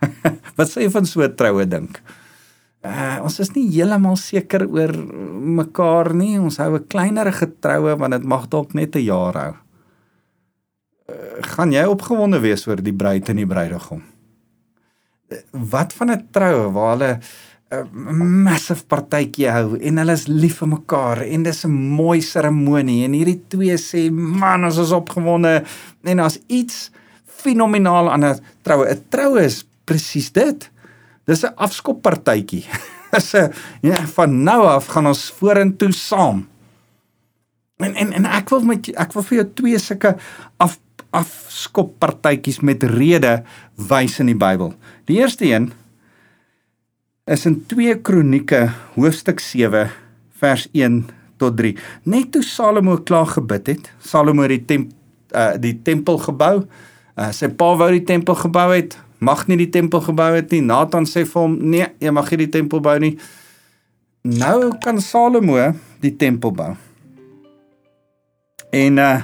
Wat 0.58 0.68
sê 0.68 0.82
jy 0.82 0.90
van 0.90 1.06
so 1.06 1.22
'n 1.22 1.36
troue 1.36 1.66
dink? 1.66 2.02
Uh, 2.84 3.18
ons 3.22 3.40
is 3.40 3.54
nie 3.54 3.70
heeltemal 3.70 4.16
seker 4.16 4.66
oor 4.68 4.92
mekaar 5.40 6.14
nie. 6.14 6.38
Ons 6.38 6.58
hou 6.58 6.74
'n 6.76 6.86
kleinerige 6.86 7.46
troue 7.60 7.96
want 7.96 8.12
dit 8.12 8.24
mag 8.24 8.48
dalk 8.48 8.74
net 8.74 8.96
'n 8.96 9.04
jaar 9.04 9.34
hou 9.34 9.54
gaan 11.54 11.72
jy 11.72 11.84
opgewonde 11.88 12.40
wees 12.42 12.66
oor 12.68 12.80
die 12.82 12.94
bruid 12.94 13.28
en 13.28 13.40
die 13.40 13.48
bruidegom? 13.48 14.02
Wat 15.50 15.92
van 15.92 16.10
'n 16.10 16.28
troue 16.30 16.72
waar 16.72 16.90
hulle 16.96 17.18
'n 17.82 18.42
massive 18.44 18.84
partytjie 18.86 19.50
hou 19.50 19.76
en 19.76 19.98
hulle 19.98 20.12
is 20.12 20.26
lief 20.28 20.58
vir 20.62 20.68
mekaar 20.68 21.22
en 21.22 21.42
dis 21.42 21.64
'n 21.64 21.70
mooi 21.70 22.20
seremonie 22.20 23.04
en 23.04 23.12
hierdie 23.12 23.40
twee 23.48 23.76
sê 23.76 24.10
man 24.10 24.64
ons 24.64 24.78
is 24.78 24.92
opgewonde 24.92 25.64
en 26.04 26.16
daar's 26.16 26.38
iets 26.46 26.90
fenomenaal 27.26 28.10
aan 28.10 28.24
'n 28.24 28.40
troue. 28.62 28.86
'n 28.88 29.04
Troue 29.08 29.44
is 29.44 29.64
presies 29.84 30.32
dit. 30.32 30.70
Dis 31.24 31.44
'n 31.44 31.54
afskoppartytjie. 31.56 32.64
Dis 33.12 33.34
'n 33.34 33.52
ja, 33.80 34.06
van 34.06 34.42
nou 34.42 34.66
af 34.66 34.86
gaan 34.86 35.06
ons 35.06 35.32
vorentoe 35.38 35.92
saam. 35.92 36.48
En 37.76 37.94
en 37.94 38.12
en 38.12 38.24
ek 38.24 38.48
wil 38.48 38.60
met 38.60 38.88
ek 38.94 39.12
wil 39.12 39.22
vir 39.22 39.36
jou 39.36 39.48
twee 39.54 39.78
sulke 39.78 40.16
af 40.56 40.78
afskoppartytjies 41.14 42.60
met 42.60 42.82
rede 42.82 43.42
wys 43.76 44.18
in 44.18 44.26
die 44.26 44.38
Bybel. 44.38 44.74
Die 45.06 45.20
eerste 45.22 45.46
een 45.46 45.72
is 47.24 47.46
in 47.46 47.62
2 47.66 48.00
Kronieke 48.04 48.68
hoofstuk 48.94 49.40
7 49.40 49.90
vers 50.40 50.66
1 50.72 51.06
tot 51.40 51.56
3. 51.56 51.72
Net 52.02 52.32
toe 52.32 52.42
Salomo 52.44 52.98
klaar 53.00 53.30
gebid 53.32 53.70
het, 53.72 53.88
Salomo 53.98 54.44
het 54.44 54.52
die 54.52 54.64
temp 54.64 54.92
uh 55.34 55.54
die 55.58 55.78
tempel 55.82 56.20
gebou. 56.20 56.66
Uh 57.16 57.30
sy 57.32 57.48
pa 57.48 57.70
wou 57.80 57.88
die 57.94 58.04
tempel 58.04 58.36
gebou 58.38 58.68
het, 58.74 58.98
mag 59.24 59.46
nie 59.48 59.56
die 59.64 59.70
tempel 59.72 60.04
gebou 60.04 60.28
het 60.36 60.52
nie. 60.52 60.60
Nathan 60.62 61.08
sê 61.08 61.24
vir 61.24 61.40
hom, 61.40 61.56
"Nee, 61.58 61.86
jy 61.98 62.10
mag 62.10 62.30
nie 62.30 62.44
die 62.44 62.52
tempel 62.60 62.80
bou 62.80 62.98
nie." 62.98 63.18
Nou 64.22 64.76
kan 64.78 65.00
Salomo 65.00 65.72
die 66.00 66.16
tempel 66.16 66.52
bou. 66.52 66.76
En 68.70 68.98
uh 68.98 69.22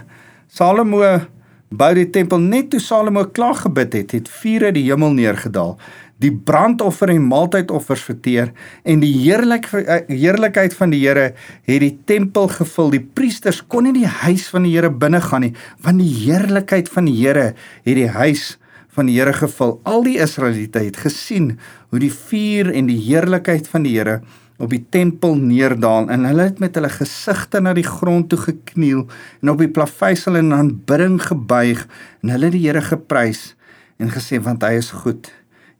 Salomo 0.48 1.20
bou 1.68 1.94
die 1.94 2.10
tempel 2.10 2.38
net 2.38 2.70
toe 2.70 2.80
Salomo 2.80 3.24
klaar 3.24 3.54
gebid 3.54 3.92
het, 3.92 4.10
het 4.10 4.28
vuur 4.28 4.64
uit 4.64 4.74
die 4.74 4.88
hemel 4.90 5.12
neergedaal 5.12 5.78
die 6.20 6.32
brandoffer 6.32 7.12
en 7.14 7.28
maaltydoffers 7.30 8.02
verteer 8.04 8.52
en 8.84 9.00
die 9.02 9.12
heerlik 9.22 9.68
eh, 9.72 10.02
heerlikheid 10.10 10.74
van 10.76 10.92
die 10.92 11.00
Here 11.00 11.30
het 11.68 11.80
die 11.80 11.94
tempel 12.04 12.50
gevul. 12.52 12.92
Die 12.92 13.04
priesters 13.04 13.62
kon 13.66 13.88
nie 13.88 13.96
die 13.96 14.10
huis 14.20 14.48
van 14.52 14.66
die 14.68 14.74
Here 14.74 14.90
binne 14.92 15.22
gaan 15.24 15.46
nie, 15.46 15.54
want 15.84 16.02
die 16.02 16.12
heerlikheid 16.26 16.90
van 16.92 17.08
die 17.08 17.16
Here 17.22 17.52
het 17.54 17.96
die 17.96 18.10
huis 18.12 18.58
van 18.92 19.08
die 19.08 19.16
Here 19.16 19.32
gevul. 19.32 19.78
Al 19.88 20.04
die 20.04 20.18
Israeliete 20.20 20.82
het 20.84 21.00
gesien 21.00 21.54
hoe 21.90 22.02
die 22.02 22.12
vuur 22.12 22.72
en 22.74 22.90
die 22.90 23.00
heerlikheid 23.00 23.70
van 23.70 23.88
die 23.88 23.96
Here 23.96 24.20
op 24.60 24.74
die 24.74 24.82
tempel 24.92 25.38
neerdal 25.40 26.10
en 26.12 26.26
hulle 26.28 26.50
het 26.50 26.60
met 26.60 26.76
hulle 26.76 26.90
gesigte 26.92 27.62
na 27.64 27.72
die 27.76 27.86
grond 27.86 28.28
toe 28.28 28.38
gekniel 28.42 29.06
en 29.40 29.54
op 29.54 29.62
die 29.62 29.72
plaveisel 29.72 30.36
in 30.36 30.52
aanbidding 30.52 31.16
gebuig 31.24 31.86
en 32.20 32.34
hulle 32.34 32.52
die 32.52 32.66
Here 32.66 32.84
geprys 32.84 33.54
en 34.00 34.12
gesê 34.12 34.40
want 34.44 34.64
hy 34.66 34.76
is 34.82 34.92
goed 35.00 35.32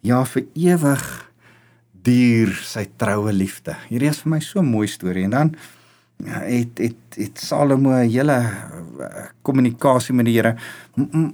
ja 0.07 0.23
vir 0.25 0.47
ewig 0.55 1.05
duur 2.05 2.55
sy 2.65 2.87
troue 3.01 3.33
liefde. 3.35 3.77
Hierdie 3.91 4.11
is 4.11 4.23
vir 4.25 4.31
my 4.35 4.41
so 4.41 4.61
'n 4.61 4.71
mooi 4.71 4.89
storie 4.89 5.25
en 5.25 5.31
dan 5.31 5.57
ja, 6.25 6.41
het 6.41 6.79
het 6.79 7.17
het 7.17 7.39
Salomo 7.39 7.91
'n 7.91 8.09
hele 8.09 8.39
eh, 9.01 9.27
kommunikasie 9.43 10.15
met 10.15 10.27
die 10.27 10.35
Here. 10.35 10.57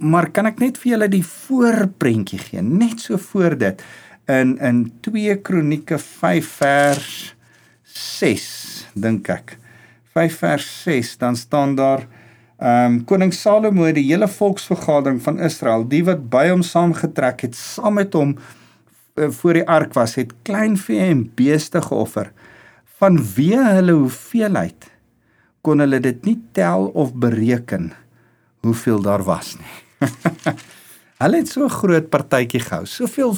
Maar 0.01 0.31
kan 0.31 0.45
ek 0.45 0.59
net 0.59 0.77
vir 0.77 0.91
julle 0.91 1.07
die 1.07 1.23
voorprentjie 1.23 2.39
gee, 2.39 2.61
net 2.61 2.99
so 2.99 3.17
voor 3.17 3.57
dit 3.57 3.83
in 4.27 4.57
in 4.59 4.91
2 5.01 5.41
Kronieke 5.41 5.97
5 5.97 6.47
vers 6.47 7.35
6 7.83 8.87
dink 8.93 9.29
ek. 9.29 9.57
5 10.13 10.37
vers 10.37 10.83
6 10.83 11.17
dan 11.17 11.35
staan 11.35 11.75
daar 11.75 12.07
Ehm 12.57 12.85
um, 12.85 13.03
koning 13.05 13.33
Salomo 13.33 13.83
het 13.85 13.95
die 13.99 14.07
hele 14.07 14.27
volksvergadering 14.27 15.19
van 15.21 15.35
Israel, 15.39 15.83
die 15.87 16.01
wat 16.05 16.23
by 16.33 16.47
hom 16.49 16.63
saamgetrek 16.65 17.43
het, 17.45 17.53
saam 17.55 17.99
met 17.99 18.15
hom 18.17 18.31
voor 19.17 19.53
die 19.53 19.67
ark 19.67 19.93
was, 19.93 20.15
het 20.15 20.33
klein 20.47 20.77
vee 20.77 20.99
en 21.09 21.25
beeste 21.35 21.81
geoffer. 21.81 22.31
Vanweë 22.99 23.63
hulle 23.77 23.97
hoeveelheid 23.97 24.91
kon 25.61 25.83
hulle 25.83 25.99
dit 25.99 26.25
nie 26.25 26.37
tel 26.55 26.87
of 26.95 27.13
bereken 27.13 27.91
hoeveel 28.65 29.01
daar 29.01 29.23
was 29.23 29.55
nie. 29.59 29.75
hulle 31.21 31.41
het 31.41 31.49
so 31.49 31.65
'n 31.65 31.77
groot 31.81 32.09
partytjie 32.09 32.61
gehou, 32.61 32.85
soveel 32.85 33.37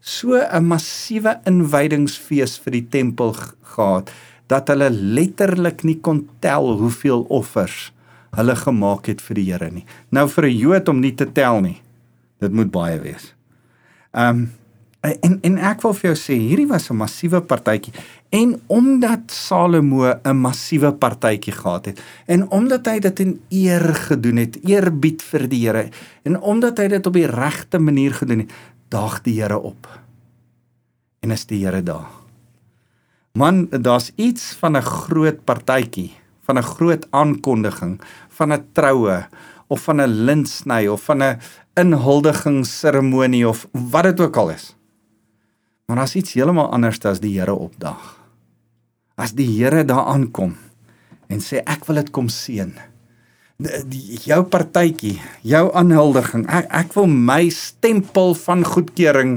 so 0.00 0.36
'n 0.36 0.66
massiewe 0.66 1.38
inwydingsfees 1.46 2.58
vir 2.58 2.72
die 2.72 2.88
tempel 2.88 3.34
gehad 3.74 4.10
dat 4.46 4.68
hulle 4.68 4.90
letterlik 4.90 5.82
nie 5.82 6.00
kon 6.00 6.28
tel 6.40 6.76
hoeveel 6.78 7.24
offers 7.28 7.92
hulle 8.36 8.56
gemaak 8.56 9.06
het 9.06 9.20
vir 9.20 9.34
die 9.34 9.52
Here 9.52 9.70
nie. 9.70 9.84
Nou 10.10 10.28
vir 10.28 10.44
'n 10.46 10.56
Jood 10.56 10.88
om 10.88 11.00
nie 11.00 11.14
te 11.14 11.26
tel 11.32 11.60
nie. 11.60 11.80
Dit 12.40 12.52
moet 12.52 12.70
baie 12.70 12.98
wees. 13.00 13.34
Ehm 14.12 14.28
um, 14.28 14.50
en 15.02 15.38
en 15.42 15.56
ek 15.58 15.82
wil 15.82 15.94
vir 15.98 16.12
jou 16.12 16.18
sê 16.18 16.36
hierdie 16.38 16.68
was 16.70 16.90
'n 16.90 16.96
massiewe 16.96 17.40
partytjie 17.42 17.92
en 18.30 18.54
omdat 18.68 19.30
Salomo 19.30 20.06
'n 20.06 20.36
massiewe 20.36 20.92
partytjie 20.92 21.52
gehad 21.52 21.86
het 21.86 22.02
en 22.26 22.48
omdat 22.50 22.86
hy 22.86 22.98
dit 22.98 23.20
in 23.20 23.40
eer 23.50 23.94
gedoen 23.94 24.36
het, 24.36 24.58
eerbied 24.62 25.22
vir 25.22 25.48
die 25.48 25.66
Here 25.66 25.90
en 26.24 26.40
omdat 26.40 26.78
hy 26.78 26.88
dit 26.88 27.06
op 27.06 27.12
die 27.12 27.26
regte 27.26 27.78
manier 27.78 28.12
gedoen 28.14 28.38
het, 28.38 28.50
daag 28.88 29.22
die 29.22 29.40
Here 29.40 29.58
op. 29.58 29.88
En 31.20 31.30
is 31.30 31.46
die 31.46 31.64
Here 31.64 31.82
daar. 31.82 32.06
Man, 33.34 33.68
daar's 33.70 34.12
iets 34.16 34.54
van 34.60 34.76
'n 34.76 34.82
groot 34.82 35.44
partytjie 35.44 36.12
van 36.42 36.58
'n 36.58 36.62
groot 36.62 37.06
aankondiging 37.10 38.00
van 38.28 38.52
'n 38.52 38.64
troue 38.72 39.26
of 39.66 39.82
van 39.82 40.00
'n 40.00 40.24
lintsny 40.24 40.86
of 40.86 41.02
van 41.02 41.22
'n 41.22 41.38
inhuldigingsseremonie 41.74 43.48
of 43.48 43.66
wat 43.72 44.02
dit 44.02 44.20
ook 44.20 44.36
al 44.36 44.50
is. 44.50 44.76
Maar 45.92 46.06
daar's 46.06 46.14
iets 46.16 46.32
heeltemal 46.32 46.70
anders 46.72 47.02
as 47.04 47.18
die 47.20 47.34
Here 47.36 47.52
opdag. 47.52 48.14
As 49.20 49.34
die 49.36 49.44
Here 49.44 49.84
daar 49.84 50.06
aankom 50.14 50.54
en 51.28 51.42
sê 51.44 51.60
ek 51.68 51.84
wil 51.84 52.00
dit 52.00 52.08
kom 52.16 52.30
seën. 52.32 52.70
Jou 54.24 54.38
partytjie, 54.48 55.18
jou 55.44 55.66
aanhuldiging, 55.76 56.46
ek 56.48 56.70
ek 56.80 56.96
wil 56.96 57.10
my 57.12 57.44
stempel 57.52 58.32
van 58.40 58.64
goedkeuring 58.64 59.34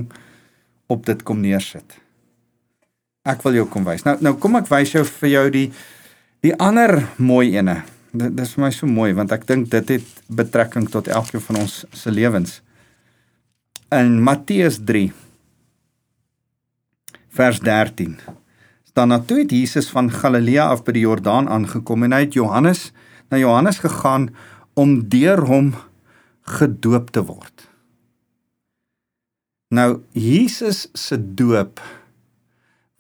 op 0.88 1.04
dit 1.12 1.26
kom 1.28 1.44
neersit. 1.44 2.00
Ek 3.28 3.44
wil 3.44 3.60
jou 3.60 3.68
kom 3.68 3.84
wys. 3.84 4.08
Nou 4.08 4.16
nou 4.24 4.38
kom 4.40 4.56
ek 4.56 4.72
wys 4.72 4.96
jou 4.96 5.04
vir 5.04 5.32
jou 5.34 5.46
die 5.60 5.68
Die 6.46 6.54
ander 6.62 7.00
mooi 7.18 7.56
ene. 7.58 7.80
Dit 8.14 8.40
is 8.40 8.52
vir 8.54 8.68
my 8.68 8.72
so 8.72 8.88
mooi 8.88 9.12
want 9.18 9.32
ek 9.34 9.48
dink 9.50 9.72
dit 9.74 9.96
het 9.98 10.24
betrekking 10.30 10.88
tot 10.94 11.10
elkeen 11.12 11.42
van 11.42 11.64
ons 11.66 11.78
se 11.92 12.12
lewens. 12.14 12.60
In 13.92 14.22
Matteus 14.24 14.78
3 14.86 15.10
vers 17.36 17.60
13 17.60 18.16
staan 18.88 19.12
dat 19.12 19.28
toe 19.28 19.42
het 19.42 19.52
Jesus 19.52 19.90
van 19.92 20.08
Galilea 20.12 20.70
af 20.72 20.86
by 20.88 20.94
die 20.96 21.04
Jordaan 21.04 21.50
aangekom 21.52 22.06
en 22.08 22.16
hy 22.16 22.22
het 22.24 22.38
Johannes 22.38 22.92
na 23.28 23.40
Johannes 23.42 23.82
gegaan 23.84 24.30
om 24.80 25.02
deur 25.12 25.44
hom 25.50 25.74
gedoop 26.56 27.12
te 27.12 27.24
word. 27.26 27.66
Nou 29.76 30.00
Jesus 30.14 30.86
se 30.94 31.18
doop 31.20 31.82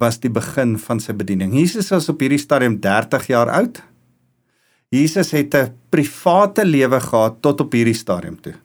was 0.01 0.19
die 0.19 0.31
begin 0.33 0.75
van 0.81 0.99
sy 0.99 1.15
bediening. 1.15 1.53
Jesus 1.55 1.93
was 1.93 2.09
op 2.11 2.19
hierdie 2.19 2.41
stadium 2.41 2.75
30 2.83 3.29
jaar 3.31 3.53
oud. 3.55 3.79
Jesus 4.91 5.31
het 5.31 5.55
'n 5.55 5.71
private 5.89 6.65
lewe 6.65 6.99
gehad 6.99 7.41
tot 7.41 7.61
op 7.61 7.71
hierdie 7.71 7.95
stadium 7.95 8.41
toe. 8.41 8.55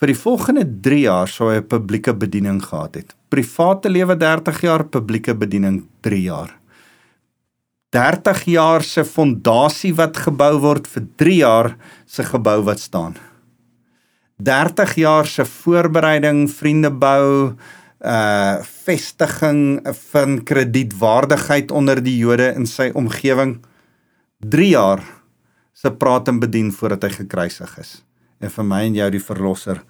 Vir 0.00 0.14
die 0.14 0.16
volgende 0.16 0.62
3 0.64 0.98
jaar 1.02 1.28
sou 1.28 1.50
hy 1.50 1.58
'n 1.60 1.68
publieke 1.68 2.14
bediening 2.16 2.62
gehad 2.64 2.94
het. 2.96 3.14
Private 3.28 3.90
lewe 3.90 4.16
30 4.16 4.60
jaar, 4.62 4.84
publieke 4.84 5.34
bediening 5.34 5.84
3 6.00 6.22
jaar. 6.22 6.56
30 7.92 8.44
jaar 8.44 8.82
se 8.82 9.04
fondasie 9.04 9.92
wat 9.94 10.16
gebou 10.16 10.58
word 10.58 10.86
vir 10.86 11.04
3 11.16 11.36
jaar 11.36 11.76
se 12.06 12.24
gebou 12.24 12.62
wat 12.62 12.80
staan. 12.80 13.14
30 14.38 14.94
jaar 14.94 15.26
se 15.26 15.44
voorbereiding, 15.44 16.48
vriende 16.48 16.90
bou, 16.90 17.56
uh 18.00 18.56
vestiging 18.62 19.84
van 20.12 20.42
kredietwaardigheid 20.42 21.70
onder 21.70 22.02
die 22.02 22.16
Jode 22.16 22.54
in 22.56 22.66
sy 22.66 22.90
omgewing 22.94 23.60
3 24.38 24.68
jaar 24.68 25.02
se 25.74 25.90
praat 25.90 26.28
en 26.28 26.40
bedien 26.40 26.72
voordat 26.72 27.02
hy 27.02 27.10
gekruisig 27.10 27.78
is 27.78 28.00
en 28.40 28.50
vir 28.50 28.66
my 28.66 28.82
en 28.88 28.98
jou 28.98 29.08
die 29.14 29.22
verlosser 29.22 29.82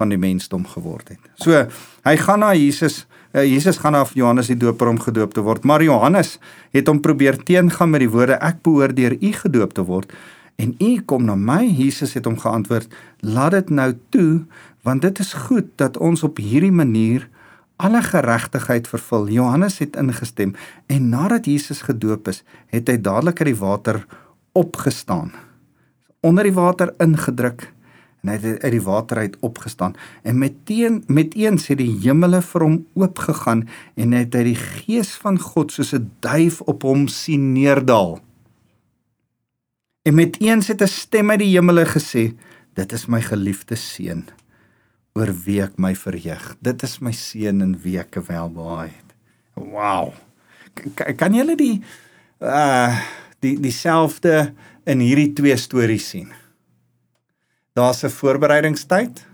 van 0.00 0.12
die 0.12 0.18
mensdom 0.20 0.64
geword 0.66 1.14
het. 1.14 1.32
So, 1.38 1.64
hy 2.06 2.14
gaan 2.18 2.42
na 2.42 2.52
Jesus, 2.56 3.04
uh, 3.32 3.44
Jesus 3.46 3.78
gaan 3.82 3.94
na 3.96 4.04
Johannes 4.18 4.50
die 4.50 4.58
Doper 4.58 4.90
om 4.90 5.00
gedoop 5.00 5.34
te 5.36 5.44
word, 5.44 5.66
maar 5.68 5.84
Johannes 5.84 6.38
het 6.74 6.90
hom 6.90 7.02
probeer 7.04 7.38
teengaan 7.38 7.92
met 7.92 8.04
die 8.04 8.10
woorde 8.10 8.40
ek 8.42 8.62
behoort 8.66 8.96
deur 8.98 9.14
u 9.14 9.32
gedoop 9.44 9.76
te 9.78 9.86
word 9.86 10.12
en 10.60 10.74
u 10.78 10.92
kom 11.08 11.24
na 11.26 11.34
my. 11.34 11.62
Jesus 11.64 12.12
het 12.14 12.26
hom 12.28 12.36
geantwoord: 12.38 12.90
"Laat 13.20 13.56
dit 13.56 13.70
nou 13.70 13.92
toe, 14.14 14.44
want 14.82 15.02
dit 15.02 15.18
is 15.18 15.32
goed 15.48 15.70
dat 15.76 15.96
ons 15.96 16.22
op 16.22 16.38
hierdie 16.38 16.72
manier 16.72 17.28
alle 17.82 18.02
geregtigheid 18.02 18.86
vervul. 18.88 19.28
Johannes 19.28 19.78
het 19.82 19.96
ingestem 19.98 20.54
en 20.86 21.08
nadat 21.08 21.46
Jesus 21.50 21.82
gedoop 21.82 22.28
is, 22.28 22.42
het 22.70 22.88
hy 22.88 22.98
dadelik 23.00 23.40
uit 23.42 23.50
die 23.50 23.58
water 23.58 24.02
opgestaan. 24.52 25.32
Onder 26.22 26.46
die 26.46 26.54
water 26.54 26.92
ingedruk 27.02 27.72
en 28.22 28.30
hy 28.30 28.38
het 28.38 28.62
uit 28.62 28.72
die 28.72 28.82
water 28.82 29.18
uit 29.18 29.36
opgestaan 29.40 29.96
en 30.22 30.38
meteen 30.38 31.02
met 31.06 31.34
eens 31.34 31.66
het 31.68 31.78
die 31.78 31.90
hemele 32.04 32.42
vir 32.42 32.66
hom 32.66 32.76
oopgegaan 32.94 33.66
en 33.96 34.12
hy 34.12 34.24
het 34.24 34.34
uit 34.34 34.50
die 34.52 34.60
gees 34.60 35.14
van 35.22 35.38
God 35.38 35.72
soos 35.72 35.94
'n 35.94 36.10
duif 36.20 36.60
op 36.60 36.82
hom 36.82 37.08
sien 37.08 37.52
neerdal. 37.52 38.20
En 40.02 40.14
met 40.14 40.40
eens 40.40 40.68
het 40.68 40.82
'n 40.82 40.86
stem 40.86 41.30
uit 41.30 41.38
die 41.38 41.54
hemele 41.54 41.84
gesê: 41.86 42.34
"Dit 42.74 42.92
is 42.92 43.06
my 43.06 43.20
geliefde 43.20 43.76
seun." 43.76 44.24
oor 45.18 45.32
wie 45.44 45.60
ek 45.64 45.78
my 45.80 45.92
verheug. 45.98 46.54
Dit 46.64 46.82
is 46.86 46.98
my 47.04 47.12
seun 47.16 47.60
in 47.64 47.74
weke 47.84 48.22
welbehaagheid. 48.24 49.16
Wow. 49.54 50.14
Kan, 50.74 51.16
kan 51.20 51.36
julle 51.36 51.56
die 51.58 51.82
uh 52.40 52.96
die 53.42 53.56
dieselfde 53.58 54.52
in 54.86 55.00
hierdie 55.02 55.32
twee 55.34 55.56
stories 55.58 56.12
sien? 56.14 56.30
Daar's 57.72 58.04
'n 58.04 58.08
voorbereidingstyd. 58.08 59.26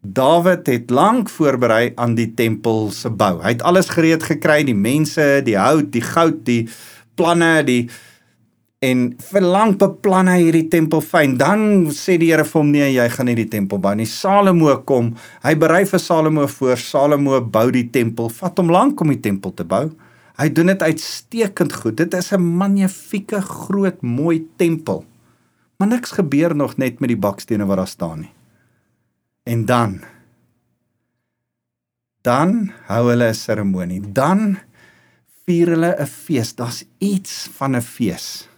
Dawid 0.00 0.66
het 0.66 0.90
lank 0.90 1.28
voorberei 1.28 1.92
aan 1.94 2.14
die 2.14 2.34
tempel 2.34 2.90
se 2.90 3.10
bou. 3.10 3.42
Hy 3.42 3.48
het 3.48 3.62
alles 3.62 3.88
gereed 3.88 4.22
gekry, 4.22 4.64
die 4.64 4.74
mense, 4.74 5.40
die 5.44 5.58
hout, 5.58 5.92
die 5.92 6.00
goud, 6.00 6.44
die 6.44 6.68
planne, 7.14 7.64
die 7.64 7.90
en 8.78 9.14
vir 9.18 9.42
lank 9.42 9.78
beplan 9.78 10.28
hy 10.30 10.38
hierdie 10.42 10.68
tempel 10.68 11.00
fyn. 11.00 11.36
Dan 11.36 11.90
sê 11.90 12.16
die 12.16 12.30
Here 12.30 12.44
vir 12.44 12.60
hom 12.60 12.70
nee, 12.70 12.92
jy 12.94 13.08
gaan 13.08 13.26
nie 13.26 13.34
die 13.34 13.48
tempel 13.48 13.78
bou 13.78 13.94
nie. 13.94 14.06
Salomo 14.06 14.76
kom. 14.86 15.14
Hy 15.42 15.54
berei 15.54 15.84
vir 15.84 15.98
Salomo 15.98 16.46
voor. 16.46 16.76
Salomo 16.76 17.40
bou 17.40 17.70
die 17.70 17.90
tempel. 17.90 18.28
Vat 18.28 18.58
hom 18.58 18.70
lank 18.70 19.00
om 19.00 19.08
die 19.08 19.20
tempel 19.20 19.52
te 19.52 19.64
bou. 19.64 19.90
Hy 20.38 20.48
doen 20.48 20.66
dit 20.66 20.82
uitstekend 20.82 21.72
goed. 21.72 21.96
Dit 21.96 22.14
is 22.14 22.32
'n 22.32 22.40
magnifieke 22.40 23.42
groot 23.42 24.00
mooi 24.02 24.46
tempel. 24.56 25.04
Maar 25.78 25.88
niks 25.88 26.10
gebeur 26.10 26.56
nog 26.56 26.76
net 26.76 26.98
met 26.98 27.08
die 27.08 27.18
bakstene 27.18 27.66
wat 27.66 27.76
daar 27.76 27.90
staan 27.90 28.20
nie. 28.26 28.32
En 29.42 29.64
dan 29.64 30.00
dan 32.26 32.72
hou 32.90 33.08
hulle 33.08 33.28
'n 33.28 33.34
seremonie. 33.34 34.12
Dan 34.12 34.58
vier 35.44 35.68
hulle 35.68 35.94
'n 35.98 36.06
fees. 36.06 36.54
Daar's 36.54 36.84
iets 36.98 37.48
van 37.56 37.76
'n 37.76 37.80
fees. 37.80 38.48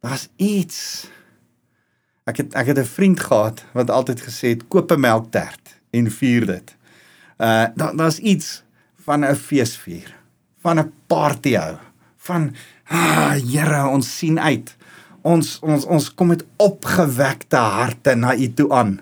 Daar's 0.00 0.28
iets. 0.36 1.08
Ek 2.24 2.36
het 2.36 2.54
ek 2.54 2.66
het 2.66 2.78
'n 2.78 2.84
vriend 2.84 3.20
gehad 3.20 3.64
wat 3.72 3.90
altyd 3.90 4.20
gesê 4.20 4.48
het 4.48 4.68
koop 4.68 4.90
'n 4.90 5.00
melktert 5.00 5.80
en 5.90 6.10
vier 6.10 6.46
dit. 6.46 6.76
Uh 7.38 7.66
daar 7.74 7.96
daar's 7.96 8.18
iets 8.18 8.62
van 9.04 9.24
'n 9.24 9.34
feesvier 9.34 10.16
van 10.58 10.78
'n 10.78 10.92
party 11.06 11.54
hou. 11.54 11.76
Van 12.16 12.54
ah 12.84 13.34
Here, 13.52 13.88
ons 13.88 14.18
sien 14.18 14.40
uit. 14.40 14.76
Ons 15.26 15.56
ons 15.66 15.88
ons 15.90 16.06
kom 16.14 16.30
met 16.34 16.44
opgewekte 16.62 17.58
harte 17.58 18.14
na 18.18 18.34
U 18.36 18.48
toe 18.54 18.68
aan. 18.74 18.98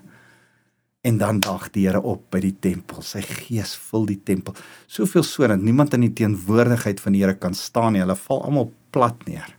En 1.04 1.18
dan 1.20 1.40
dag 1.44 1.66
die 1.74 1.84
Here 1.84 2.00
op 2.00 2.30
by 2.32 2.40
die 2.40 2.54
tempel. 2.64 3.02
Sy 3.04 3.20
gees 3.20 3.74
vul 3.90 4.06
die 4.08 4.20
tempel. 4.24 4.56
Soveel 4.88 5.26
so 5.26 5.48
dat 5.50 5.60
niemand 5.60 5.92
in 5.96 6.06
die 6.06 6.14
teenwoordigheid 6.16 7.02
van 7.04 7.12
die 7.12 7.20
Here 7.20 7.36
kan 7.36 7.54
staan 7.54 7.92
nie. 7.92 8.00
Hulle 8.00 8.16
val 8.16 8.40
almal 8.48 8.70
plat 8.94 9.26
neer. 9.28 9.52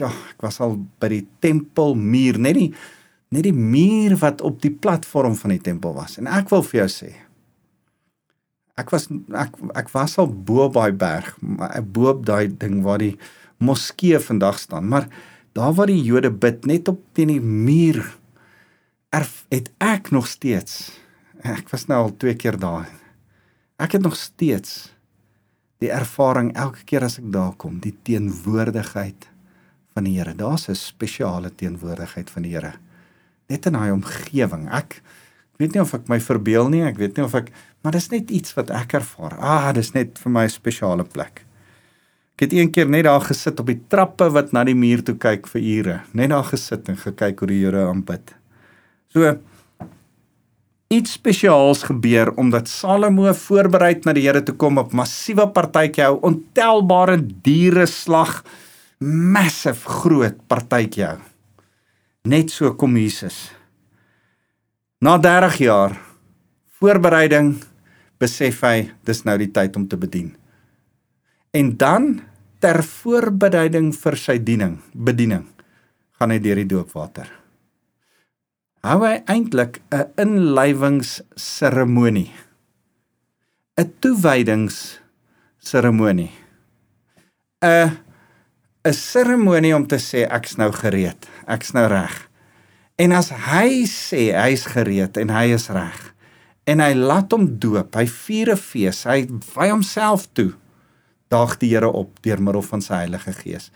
Ja, 0.00 0.10
ek 0.32 0.44
was 0.44 0.60
al 0.64 0.78
by 1.00 1.10
die 1.12 1.24
tempelmuur, 1.44 2.40
net 2.40 2.56
die 2.56 2.70
net 3.30 3.44
die 3.46 3.54
muur 3.54 4.16
wat 4.18 4.40
op 4.42 4.56
die 4.58 4.72
platform 4.74 5.36
van 5.38 5.52
die 5.54 5.62
tempel 5.62 5.92
was. 5.94 6.16
En 6.18 6.26
ek 6.26 6.48
wil 6.50 6.64
vir 6.66 6.80
jou 6.80 6.86
sê, 6.90 7.10
ek 8.80 8.90
was 8.90 9.06
ek 9.38 9.54
ek 9.78 9.92
was 9.94 10.16
al 10.18 10.26
bo 10.26 10.64
op 10.66 10.74
daai 10.74 10.96
berg, 10.98 11.36
bo 11.94 12.08
op 12.10 12.24
daai 12.26 12.50
ding 12.50 12.80
waar 12.82 12.98
die 13.04 13.14
moskee 13.60 14.18
vandag 14.18 14.58
staan, 14.58 14.88
maar 14.88 15.08
daar 15.52 15.74
waar 15.74 15.90
die 15.90 16.02
Jode 16.02 16.30
bid 16.30 16.66
net 16.66 16.88
op 16.88 17.02
teen 17.12 17.32
die 17.32 17.40
muur 17.40 18.02
erf 19.10 19.44
het 19.50 19.70
ek 19.78 20.10
nog 20.14 20.28
steeds 20.30 21.00
ek 21.46 21.70
was 21.72 21.86
nou 21.88 21.98
al 22.04 22.16
twee 22.20 22.36
keer 22.36 22.58
daar. 22.60 22.88
Ek 23.80 23.96
het 23.96 24.04
nog 24.04 24.16
steeds 24.18 24.92
die 25.80 25.90
ervaring 25.92 26.52
elke 26.58 26.84
keer 26.84 27.06
as 27.06 27.18
ek 27.20 27.30
daar 27.32 27.54
kom, 27.56 27.78
die 27.80 27.94
teenwoordigheid 28.04 29.28
van 29.94 30.04
die 30.04 30.18
Here. 30.18 30.34
Daar's 30.34 30.68
'n 30.68 30.74
spesiale 30.74 31.54
teenwoordigheid 31.54 32.30
van 32.30 32.42
die 32.42 32.52
Here. 32.52 32.74
Net 33.48 33.66
in 33.66 33.72
daai 33.72 33.92
omgewing. 33.92 34.68
Ek 34.70 35.02
weet 35.58 35.72
nie 35.72 35.80
of 35.80 35.94
ek 35.94 36.08
my 36.08 36.20
verbeel 36.20 36.68
nie, 36.68 36.82
ek 36.82 36.96
weet 36.96 37.16
nie 37.16 37.24
of 37.24 37.34
ek 37.34 37.50
maar 37.82 37.92
dis 37.92 38.10
net 38.10 38.30
iets 38.30 38.54
wat 38.54 38.70
ek 38.70 38.92
ervaar. 38.92 39.38
Ah, 39.38 39.72
dis 39.72 39.92
net 39.92 40.18
vir 40.18 40.30
my 40.30 40.44
'n 40.44 40.48
spesiale 40.50 41.04
plek. 41.04 41.46
Ek 42.40 42.46
het 42.46 42.54
een 42.56 42.70
keer 42.72 42.88
net 42.88 43.04
daar 43.04 43.20
gesit 43.20 43.58
op 43.60 43.66
die 43.68 43.82
trappe 43.92 44.24
wat 44.32 44.54
na 44.56 44.62
die 44.64 44.72
muur 44.72 45.02
toe 45.04 45.12
kyk 45.20 45.44
vir 45.52 45.60
ure. 45.60 45.96
Net 46.16 46.30
daar 46.32 46.46
gesit 46.48 46.86
en 46.88 46.96
gekyk 46.96 47.42
hoe 47.42 47.48
die 47.50 47.58
Here 47.60 47.82
aanbid. 47.84 48.30
So 49.12 49.34
iets 50.88 51.18
spesiaals 51.18 51.82
gebeur 51.90 52.30
omdat 52.40 52.72
Salomo 52.72 53.28
voorberei 53.36 53.98
na 54.06 54.14
die 54.16 54.24
Here 54.24 54.40
toe 54.40 54.54
kom 54.56 54.80
op 54.80 54.94
massiewe 54.96 55.44
partytjie 55.52 56.06
hou, 56.06 56.16
ontelbare 56.30 57.18
diere 57.44 57.84
slag, 57.84 58.38
massive 59.04 60.00
groot 60.00 60.40
partytjie 60.48 61.04
hou. 61.10 61.18
Net 62.24 62.48
so 62.56 62.72
kom 62.72 62.96
Jesus. 62.96 63.50
Na 65.04 65.18
30 65.20 65.60
jaar 65.66 66.00
voorbereiding 66.80 67.52
besef 68.16 68.64
hy 68.64 68.88
dis 69.04 69.22
nou 69.28 69.36
die 69.36 69.52
tyd 69.52 69.76
om 69.76 69.84
te 69.84 70.00
bedien. 70.00 70.32
En 71.52 71.76
dan 71.76 72.10
ter 72.60 72.84
voorbereiding 72.84 73.96
vir 73.96 74.16
sy 74.20 74.36
diening, 74.44 74.76
bediening, 74.92 75.48
gaan 76.18 76.34
hy 76.34 76.38
deur 76.44 76.58
die 76.60 76.68
doopwater. 76.68 77.30
Hou 78.84 79.00
hy 79.04 79.22
eintlik 79.28 79.80
'n 79.92 80.06
inlywingsseremonie. 80.16 82.32
'n 83.76 83.92
Toewydingsseremonie. 84.00 86.32
'n 87.62 87.90
'n 88.84 88.92
seremonie 88.92 89.76
om 89.76 89.86
te 89.86 89.98
sê 89.98 90.26
ek's 90.28 90.56
nou 90.56 90.72
gereed, 90.72 91.28
ek's 91.46 91.72
nou 91.72 91.88
reg. 91.88 92.28
En 92.96 93.12
as 93.12 93.28
hy 93.28 93.86
sê 93.88 94.32
hy's 94.36 94.66
gereed 94.68 95.16
en 95.16 95.28
hy 95.28 95.52
is 95.56 95.68
reg, 95.68 96.14
en 96.64 96.80
hy 96.80 96.94
laat 96.94 97.32
hom 97.32 97.58
doop. 97.60 97.94
Hy 97.96 98.06
vier 98.06 98.50
'n 98.52 98.56
fees. 98.56 99.04
Hy 99.04 99.26
wy 99.56 99.68
homself 99.68 100.26
toe. 100.32 100.52
Daag 101.30 101.60
die 101.60 101.68
Here 101.70 101.86
op 101.94 102.16
deur 102.24 102.40
middel 102.42 102.64
van 102.66 102.80
sy 102.82 103.04
Heilige 103.04 103.32
Gees. 103.38 103.68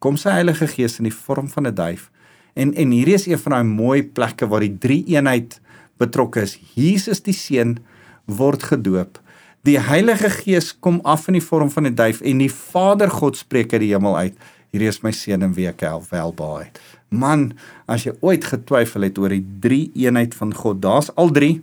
Kom 0.00 0.16
sy 0.16 0.32
Heilige 0.32 0.64
Gees 0.70 0.96
in 0.96 1.04
die 1.04 1.12
vorm 1.12 1.48
van 1.52 1.66
'n 1.68 1.74
duif. 1.74 2.10
En 2.56 2.72
en 2.74 2.90
hierdie 2.90 3.14
is 3.14 3.26
een 3.26 3.38
van 3.38 3.52
daai 3.52 3.64
mooi 3.64 4.02
plekke 4.02 4.48
waar 4.48 4.60
die 4.60 4.78
drie 4.78 5.04
eenheid 5.06 5.60
betrokke 5.98 6.40
is. 6.40 6.58
Jesus 6.74 7.20
die 7.20 7.34
seun 7.34 7.78
word 8.24 8.62
gedoop. 8.62 9.20
Die 9.62 9.78
Heilige 9.78 10.30
Gees 10.30 10.72
kom 10.80 11.00
af 11.04 11.28
in 11.28 11.34
die 11.34 11.44
vorm 11.44 11.70
van 11.70 11.86
'n 11.86 11.94
duif 11.94 12.20
en 12.20 12.38
die 12.38 12.50
Vader 12.50 13.10
God 13.10 13.36
spreek 13.36 13.72
uit 13.72 13.80
die 13.80 13.92
hemel 13.92 14.16
uit. 14.16 14.34
Hierdie 14.72 14.88
is 14.88 15.02
my 15.02 15.12
seun 15.12 15.42
en 15.42 15.52
wie 15.52 15.68
ek 15.68 15.84
welbaai. 16.10 16.70
Man, 17.10 17.52
as 17.86 18.04
jy 18.04 18.12
ooit 18.20 18.44
getwyfel 18.44 19.02
het 19.02 19.18
oor 19.18 19.28
die 19.28 19.44
drie 19.60 19.90
eenheid 19.94 20.34
van 20.34 20.54
God, 20.54 20.80
daar's 20.80 21.10
al 21.14 21.30
drie 21.30 21.62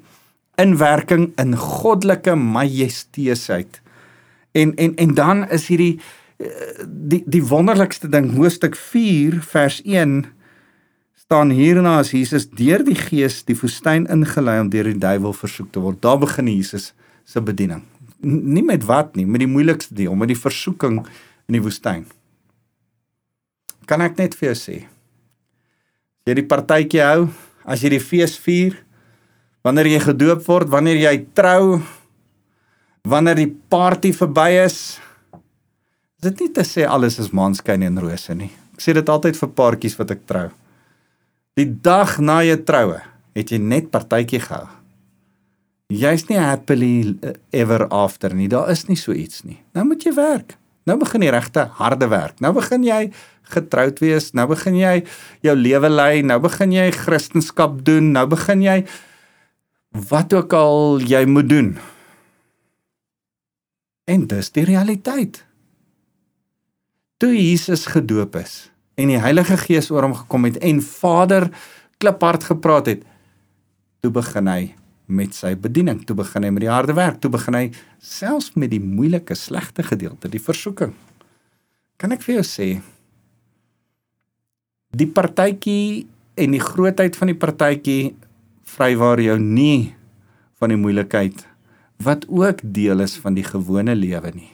inwerking 0.57 1.31
in 1.39 1.57
goddelike 1.57 2.35
majesteiteit. 2.35 3.81
En 4.51 4.75
en 4.75 4.95
en 4.95 5.13
dan 5.13 5.45
is 5.49 5.67
hierdie 5.67 5.99
eh, 6.37 6.47
die 6.87 7.23
die 7.25 7.43
wonderlikste 7.45 8.09
ding 8.09 8.31
hoofstuk 8.35 8.75
4 8.75 9.41
vers 9.41 9.81
1 9.85 10.25
staan 11.29 11.51
hierna 11.53 11.99
as 11.99 12.09
Jesus 12.11 12.47
deur 12.49 12.81
die 12.81 12.97
gees 12.97 13.43
die 13.45 13.57
woestyn 13.57 14.07
ingelei 14.09 14.59
om 14.63 14.69
deur 14.73 14.87
die 14.89 14.97
duiwel 14.97 15.35
versoek 15.37 15.71
te 15.71 15.83
word. 15.83 16.01
Daar 16.01 16.17
begin 16.17 16.47
Jesus 16.49 16.93
se 17.21 17.41
bediening. 17.41 17.83
Nie 18.25 18.63
met 18.65 18.87
wat 18.89 19.13
nie, 19.15 19.27
met 19.29 19.43
die 19.43 19.51
moeilikste 19.51 19.93
deel, 19.93 20.15
met 20.17 20.31
die 20.33 20.39
versoeking 20.39 21.03
in 21.47 21.57
die 21.59 21.61
woestyn. 21.61 22.07
Kan 23.85 24.01
ek 24.01 24.17
net 24.17 24.33
vir 24.39 24.51
jou 24.51 24.57
sê? 24.57 24.79
As 26.25 26.31
jy 26.31 26.39
die 26.41 26.49
partytjie 26.49 27.05
hou, 27.05 27.29
as 27.61 27.85
jy 27.85 27.93
die 27.93 28.01
fees 28.01 28.35
vier, 28.41 28.75
wanneer 29.65 29.87
jy 29.89 30.01
gedoop 30.07 30.43
word, 30.47 30.69
wanneer 30.73 30.97
jy 30.97 31.13
trou, 31.37 31.79
wanneer 33.09 33.39
die 33.39 33.51
party 33.71 34.13
verby 34.15 34.49
is. 34.63 34.99
Is 36.19 36.29
dit 36.29 36.45
nie 36.45 36.51
te 36.55 36.65
sê 36.67 36.85
alles 36.87 37.19
is 37.21 37.31
maanskyn 37.35 37.85
en 37.87 38.01
rose 38.03 38.35
nie. 38.35 38.51
Ek 38.75 38.83
sê 38.83 38.95
dit 38.95 39.09
altyd 39.09 39.37
vir 39.39 39.53
paartjies 39.55 39.97
wat 39.99 40.13
ek 40.15 40.25
trou. 40.29 40.47
Die 41.59 41.67
dag 41.67 42.17
na 42.23 42.39
jou 42.47 42.57
troue, 42.63 42.99
het 43.35 43.51
jy 43.51 43.59
net 43.59 43.89
partytjie 43.91 44.39
gehou. 44.45 44.67
Jy's 45.89 46.27
nie 46.29 46.37
happily 46.37 47.17
ever 47.55 47.87
after 47.89 48.35
nie. 48.37 48.47
Daar 48.51 48.69
is 48.69 48.85
nie 48.87 48.97
so 48.99 49.11
iets 49.11 49.41
nie. 49.43 49.57
Nou 49.73 49.87
moet 49.89 50.05
jy 50.05 50.13
werk. 50.13 50.53
Nou 50.85 50.99
begin 51.01 51.25
die 51.25 51.31
regte 51.33 51.65
harde 51.79 52.07
werk. 52.11 52.37
Nou 52.45 52.53
begin 52.53 52.85
jy 52.85 53.07
getroud 53.49 53.97
wees. 54.03 54.29
Nou 54.37 54.45
begin 54.51 54.77
jy 54.77 54.93
jou 55.45 55.55
lewe 55.57 55.89
lei. 55.89 56.21
Nou 56.21 56.37
begin 56.43 56.75
jy 56.77 56.91
Christendom 56.93 57.81
doen. 57.85 58.11
Nou 58.13 58.27
begin 58.29 58.61
jy 58.61 58.83
wat 60.09 60.33
ook 60.37 60.53
al 60.53 61.01
jy 61.01 61.23
moet 61.25 61.49
doen. 61.49 61.73
En 64.09 64.25
dis 64.29 64.51
die 64.55 64.65
realiteit. 64.65 65.43
Toe 67.21 67.33
Jesus 67.35 67.85
gedoop 67.91 68.39
is 68.39 68.69
en 68.99 69.11
die 69.11 69.19
Heilige 69.21 69.55
Gees 69.61 69.87
oor 69.93 70.03
hom 70.03 70.15
gekom 70.17 70.47
het 70.49 70.57
en 70.65 70.81
Vader 70.83 71.47
kliphard 72.01 72.43
gepraat 72.49 72.89
het, 72.91 73.03
toe 74.03 74.11
begin 74.11 74.49
hy 74.51 74.61
met 75.09 75.35
sy 75.35 75.53
bediening, 75.59 76.01
toe 76.07 76.17
begin 76.19 76.45
hy 76.45 76.51
met 76.55 76.63
die 76.65 76.71
harde 76.71 76.95
werk, 76.97 77.19
toe 77.23 77.31
begin 77.31 77.57
hy 77.57 77.63
selfs 78.03 78.53
met 78.59 78.71
die 78.73 78.81
moeilike, 78.83 79.35
slegte 79.39 79.85
gedeelte, 79.87 80.31
die 80.31 80.41
versoeking. 80.43 80.93
Kan 81.99 82.15
ek 82.15 82.23
vir 82.25 82.39
jou 82.39 82.45
sê 82.47 82.69
die 84.99 85.07
partytjie 85.07 86.07
en 86.39 86.55
die 86.55 86.63
grootheid 86.63 87.17
van 87.19 87.29
die 87.29 87.37
partytjie 87.37 88.15
vrywaar 88.69 89.21
jou 89.21 89.37
nie 89.41 89.93
van 90.59 90.73
die 90.73 90.79
moeilikheid 90.81 91.45
wat 92.03 92.25
ook 92.27 92.61
deel 92.63 93.03
is 93.03 93.17
van 93.19 93.35
die 93.35 93.43
gewone 93.43 93.95
lewe 93.95 94.31
nie. 94.35 94.51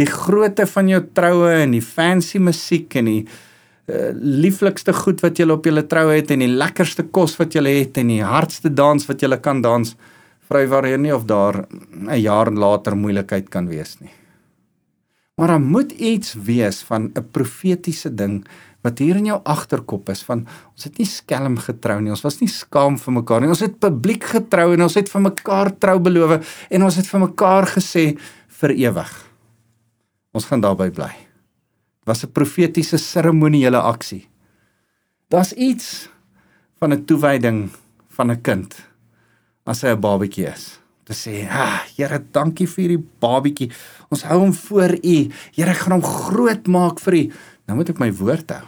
Die 0.00 0.08
grootte 0.10 0.66
van 0.66 0.88
jou 0.90 1.00
troue 1.14 1.52
en 1.62 1.74
die 1.76 1.84
fancy 1.84 2.40
musiek 2.42 2.96
en 2.98 3.08
die 3.08 3.20
uh, 3.22 4.10
lieflikste 4.14 4.92
goed 4.96 5.22
wat 5.22 5.38
julle 5.38 5.54
op 5.54 5.68
julle 5.68 5.84
troue 5.86 6.16
het 6.18 6.32
en 6.34 6.42
die 6.42 6.50
lekkerste 6.50 7.06
kos 7.14 7.38
wat 7.38 7.54
julle 7.54 7.72
het 7.78 8.00
en 8.02 8.10
die 8.10 8.24
hardste 8.24 8.72
dans 8.74 9.06
wat 9.08 9.22
julle 9.22 9.38
kan 9.40 9.62
dans, 9.64 9.94
vry 10.44 10.66
waarheen 10.68 11.06
nie 11.06 11.14
of 11.14 11.24
daar 11.24 11.64
'n 11.70 12.20
jaar 12.20 12.50
later 12.50 12.96
moeilikheid 12.96 13.48
kan 13.48 13.68
wees 13.68 13.96
nie. 14.00 14.12
Maar 15.36 15.48
daar 15.48 15.60
moet 15.60 15.92
iets 15.92 16.34
wees 16.34 16.82
van 16.82 17.10
'n 17.14 17.30
profetiese 17.30 18.14
ding 18.14 18.44
wat 18.84 19.00
hier 19.00 19.16
in 19.16 19.30
jou 19.30 19.38
agterkop 19.48 20.10
is 20.12 20.22
van 20.26 20.44
ons 20.44 20.84
het 20.84 20.98
nie 21.00 21.08
skelm 21.08 21.56
getrou 21.62 21.96
nie. 22.02 22.12
Ons 22.12 22.24
was 22.26 22.40
nie 22.42 22.50
skaam 22.52 22.98
vir 23.00 23.16
mekaar 23.16 23.40
nie. 23.40 23.52
Ons 23.52 23.64
het 23.64 23.78
publiek 23.80 24.26
getrou 24.34 24.74
en 24.74 24.84
ons 24.84 24.98
het 24.98 25.08
vir 25.08 25.24
mekaar 25.24 25.72
trou 25.80 25.96
beloof 26.04 26.36
en 26.68 26.84
ons 26.84 26.98
het 27.00 27.08
vir 27.08 27.24
mekaar 27.24 27.70
gesê 27.72 28.04
vir 28.60 28.76
ewig. 28.76 29.14
Ons 30.34 30.48
gaan 30.50 30.60
daarby 30.60 30.90
bly. 30.92 31.12
Dit 32.04 32.12
was 32.12 32.24
'n 32.24 32.32
profetiese 32.32 32.98
seremoniële 32.98 33.80
aksie. 33.80 34.28
Daar's 35.30 35.52
iets 35.52 36.08
van 36.78 36.92
'n 36.92 37.04
toewyding 37.04 37.70
van 38.08 38.30
'n 38.30 38.40
kind 38.40 38.74
as 39.64 39.80
hy 39.82 39.88
'n 39.88 40.00
babatjie 40.00 40.46
is. 40.46 40.78
Te 41.04 41.12
sê, 41.12 41.48
"Ah, 41.48 41.80
Here, 41.96 42.18
dankie 42.32 42.66
vir 42.66 42.82
hierdie 42.84 43.06
babatjie. 43.20 43.72
Ons 44.10 44.22
hou 44.22 44.38
hom 44.38 44.52
voor 44.52 44.92
U. 45.04 45.30
Here, 45.52 45.74
gaan 45.74 45.92
hom 45.92 46.02
groot 46.02 46.66
maak 46.66 47.00
vir 47.00 47.14
U." 47.14 47.32
Nou 47.64 47.78
moet 47.78 47.92
ek 47.92 48.00
my 48.02 48.10
woord 48.12 48.50
hou. 48.52 48.64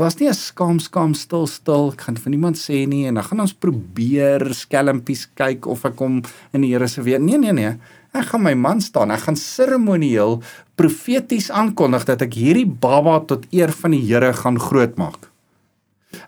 Daar's 0.00 0.16
nie 0.16 0.28
'n 0.28 0.34
skaam 0.34 0.78
skaam 0.78 1.14
stil 1.14 1.46
stil. 1.46 1.92
Ek 1.92 2.00
gaan 2.00 2.16
vir 2.16 2.30
niemand 2.30 2.56
sê 2.56 2.86
nie 2.88 3.06
en 3.06 3.14
dan 3.14 3.24
gaan 3.24 3.40
ons 3.40 3.52
probeer 3.52 4.54
skelmpies 4.54 5.28
kyk 5.34 5.66
of 5.66 5.84
ek 5.84 5.96
kom 5.96 6.22
in 6.52 6.60
die 6.62 6.72
Here 6.72 6.88
se 6.88 7.02
weer. 7.02 7.20
Nee 7.20 7.38
nee 7.38 7.52
nee. 7.52 7.76
Ek 8.14 8.24
gaan 8.24 8.42
my 8.42 8.54
man 8.54 8.80
staan. 8.80 9.10
Ek 9.10 9.20
gaan 9.20 9.36
seremonieel 9.36 10.42
profeties 10.74 11.50
aankondig 11.50 12.04
dat 12.04 12.22
ek 12.22 12.34
hierdie 12.34 12.66
baba 12.66 13.20
tot 13.20 13.44
eer 13.52 13.70
van 13.72 13.90
die 13.90 14.00
Here 14.00 14.32
gaan 14.32 14.58
grootmaak. 14.58 15.30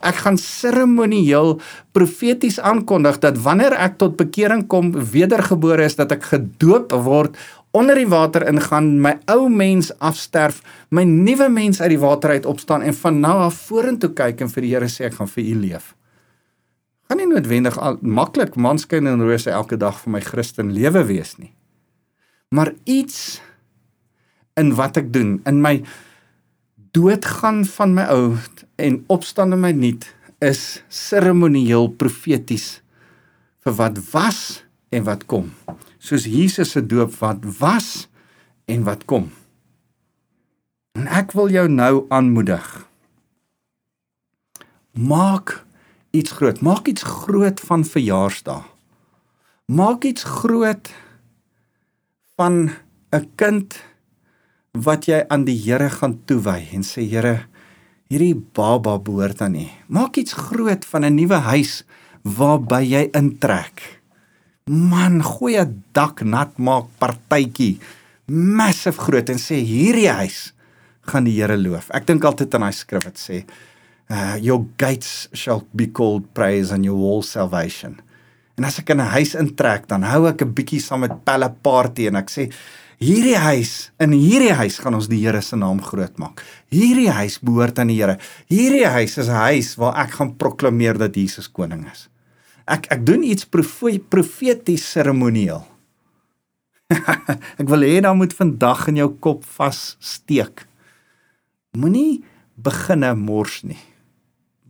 Ek 0.03 0.15
gaan 0.15 0.39
seremonieel 0.39 1.61
profeties 1.95 2.61
aankondig 2.61 3.19
dat 3.19 3.39
wanneer 3.43 3.73
ek 3.73 3.99
tot 3.99 4.17
bekering 4.17 4.67
kom, 4.71 4.93
wedergebore 4.93 5.85
is, 5.85 5.97
dat 5.99 6.13
ek 6.13 6.23
gedoop 6.23 6.93
word 6.93 7.39
onder 7.73 7.97
die 7.97 8.09
water 8.09 8.45
ingaan, 8.49 8.99
my 9.01 9.15
ou 9.33 9.49
mens 9.49 9.91
afsterf, 10.05 10.61
my 10.93 11.05
nuwe 11.09 11.49
mens 11.49 11.81
uit 11.81 11.95
die 11.95 12.01
water 12.01 12.35
uit 12.37 12.47
opstaan 12.47 12.85
en 12.85 12.95
van 12.95 13.21
nou 13.21 13.35
af 13.47 13.63
vorentoe 13.69 14.13
kyk 14.17 14.45
en 14.45 14.53
vir 14.53 14.67
die 14.67 14.73
Here 14.75 14.89
sê 14.93 15.09
ek 15.09 15.17
gaan 15.21 15.31
vir 15.33 15.45
u 15.45 15.55
leef. 15.63 15.95
Gaan 17.09 17.23
nie 17.23 17.29
noodwendig 17.31 17.79
maklik 18.05 18.59
manskyn 18.61 19.09
en 19.09 19.25
rose 19.25 19.51
elke 19.51 19.81
dag 19.81 19.99
vir 20.05 20.17
my 20.19 20.21
Christen 20.25 20.73
lewe 20.77 21.05
wees 21.09 21.37
nie. 21.41 21.53
Maar 22.53 22.75
iets 22.85 23.41
in 24.61 24.75
wat 24.77 25.01
ek 25.01 25.09
doen, 25.13 25.39
in 25.49 25.63
my 25.65 25.79
doodgaan 26.93 27.65
van 27.65 27.97
my 27.97 28.05
ou 28.13 28.37
en 28.77 29.01
opstaan 29.13 29.57
in 29.57 29.65
my 29.65 29.73
nuut 29.73 30.05
is 30.45 30.83
seremonieel 30.93 31.89
profeties 31.97 32.83
vir 33.65 33.79
wat 33.79 34.01
was 34.13 34.43
en 34.93 35.07
wat 35.09 35.25
kom 35.31 35.49
soos 36.03 36.27
Jesus 36.27 36.75
se 36.75 36.83
doop 36.83 37.15
wat 37.21 37.45
was 37.61 38.09
en 38.67 38.83
wat 38.87 39.05
kom. 39.07 39.31
En 40.99 41.07
ek 41.07 41.33
wil 41.39 41.53
jou 41.55 41.69
nou 41.71 41.93
aanmoedig. 42.13 42.67
Maak 44.99 45.63
iets 46.13 46.35
groot, 46.37 46.61
maak 46.61 46.91
iets 46.91 47.07
groot 47.07 47.63
van 47.69 47.87
verjaarsdag. 47.87 48.67
Maak 49.73 50.05
iets 50.05 50.27
groot 50.43 50.91
van 52.37 52.75
'n 53.15 53.31
kind 53.37 53.79
wat 54.73 55.07
jy 55.07 55.25
aan 55.29 55.45
die 55.45 55.57
Here 55.57 55.91
gaan 55.91 56.25
toewy 56.25 56.69
en 56.73 56.83
sê 56.83 57.09
Here, 57.09 57.47
hierdie 58.09 58.35
baba 58.35 58.99
behoort 58.99 59.41
aan 59.41 59.55
U. 59.55 59.69
Maak 59.87 60.17
iets 60.17 60.33
groot 60.33 60.85
van 60.85 61.05
'n 61.05 61.15
nuwe 61.15 61.41
huis 61.41 61.85
waarby 62.23 62.83
jy 62.85 63.09
intrek 63.13 64.02
man 64.67 65.23
gooi 65.23 65.59
'n 65.59 65.83
dak 65.93 66.23
nat 66.23 66.59
maak 66.59 66.87
partytjie 66.99 67.79
massive 68.27 68.99
groot 68.99 69.29
en 69.29 69.39
sê 69.39 69.59
hierdie 69.59 70.11
huis 70.11 70.53
gaan 71.11 71.25
die 71.25 71.35
Here 71.35 71.57
loof. 71.57 71.91
Ek 71.91 72.07
dink 72.07 72.25
altyd 72.25 72.55
aan 72.55 72.69
daai 72.69 72.73
skrif 72.77 73.05
wat 73.05 73.19
sê 73.19 73.43
uh, 74.11 74.37
your 74.39 74.65
gates 74.79 75.29
shall 75.35 75.67
be 75.75 75.87
called 75.87 76.25
praise 76.35 76.71
and 76.71 76.85
your 76.85 76.99
walls 76.99 77.31
salvation. 77.31 77.99
En 78.57 78.65
as 78.65 78.79
ek 78.79 78.91
in 78.91 79.01
'n 79.01 79.13
huis 79.19 79.35
intrek, 79.35 79.89
dan 79.89 80.03
hou 80.03 80.29
ek 80.29 80.43
'n 80.43 80.55
bietjie 80.55 80.81
saam 80.81 81.01
met 81.01 81.25
pelle 81.25 81.51
party 81.63 82.07
en 82.07 82.17
ek 82.17 82.31
sê 82.31 82.53
hierdie 83.01 83.37
huis, 83.37 83.91
in 83.99 84.13
hierdie 84.13 84.55
huis 84.55 84.79
gaan 84.79 84.95
ons 84.95 85.09
die 85.09 85.27
Here 85.27 85.43
se 85.43 85.57
naam 85.57 85.83
groot 85.83 86.17
maak. 86.19 86.45
Hierdie 86.71 87.11
huis 87.11 87.39
behoort 87.43 87.79
aan 87.79 87.89
die 87.89 87.99
Here. 87.99 88.19
Hierdie 88.49 88.87
huis 88.87 89.19
is 89.19 89.29
'n 89.29 89.43
huis 89.51 89.75
waar 89.77 89.99
ek 90.07 90.11
gaan 90.13 90.37
proklameer 90.37 90.97
dat 90.99 91.17
Jesus 91.17 91.49
koning 91.49 91.91
is 91.91 92.12
ek 92.67 92.89
ek 92.95 93.07
doen 93.07 93.23
iets 93.27 93.47
profeties 93.47 94.85
seremonieel. 94.95 95.65
ek 97.61 97.67
wil 97.69 97.87
hê 97.87 98.01
dan 98.05 98.19
moet 98.21 98.35
vandag 98.37 98.89
in 98.93 99.01
jou 99.03 99.11
kop 99.25 99.47
vas 99.57 99.97
steek. 100.03 100.67
Moenie 101.73 102.23
beginne 102.61 103.15
mors 103.17 103.63
nie. 103.65 103.81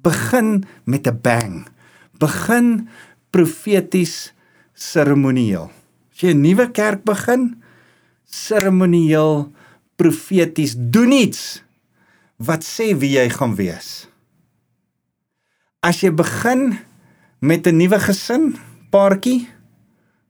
Begin 0.03 0.65
met 0.85 1.07
'n 1.07 1.19
bang. 1.23 1.67
Begin 2.19 2.89
profeties 3.31 4.33
seremonieel. 4.75 5.71
As 6.13 6.21
jy 6.21 6.35
'n 6.35 6.43
nuwe 6.43 6.71
kerk 6.71 7.05
begin, 7.05 7.63
seremonieel 8.27 9.53
profeties 9.97 10.75
doen 10.77 11.13
iets 11.13 11.63
wat 12.37 12.65
sê 12.65 12.95
wie 12.97 13.19
jy 13.19 13.29
gaan 13.31 13.55
wees. 13.55 14.09
As 15.83 16.01
jy 16.03 16.11
begin 16.15 16.79
met 17.43 17.67
'n 17.67 17.77
nuwe 17.77 17.99
gesin, 17.99 18.55
paartjie, 18.91 19.49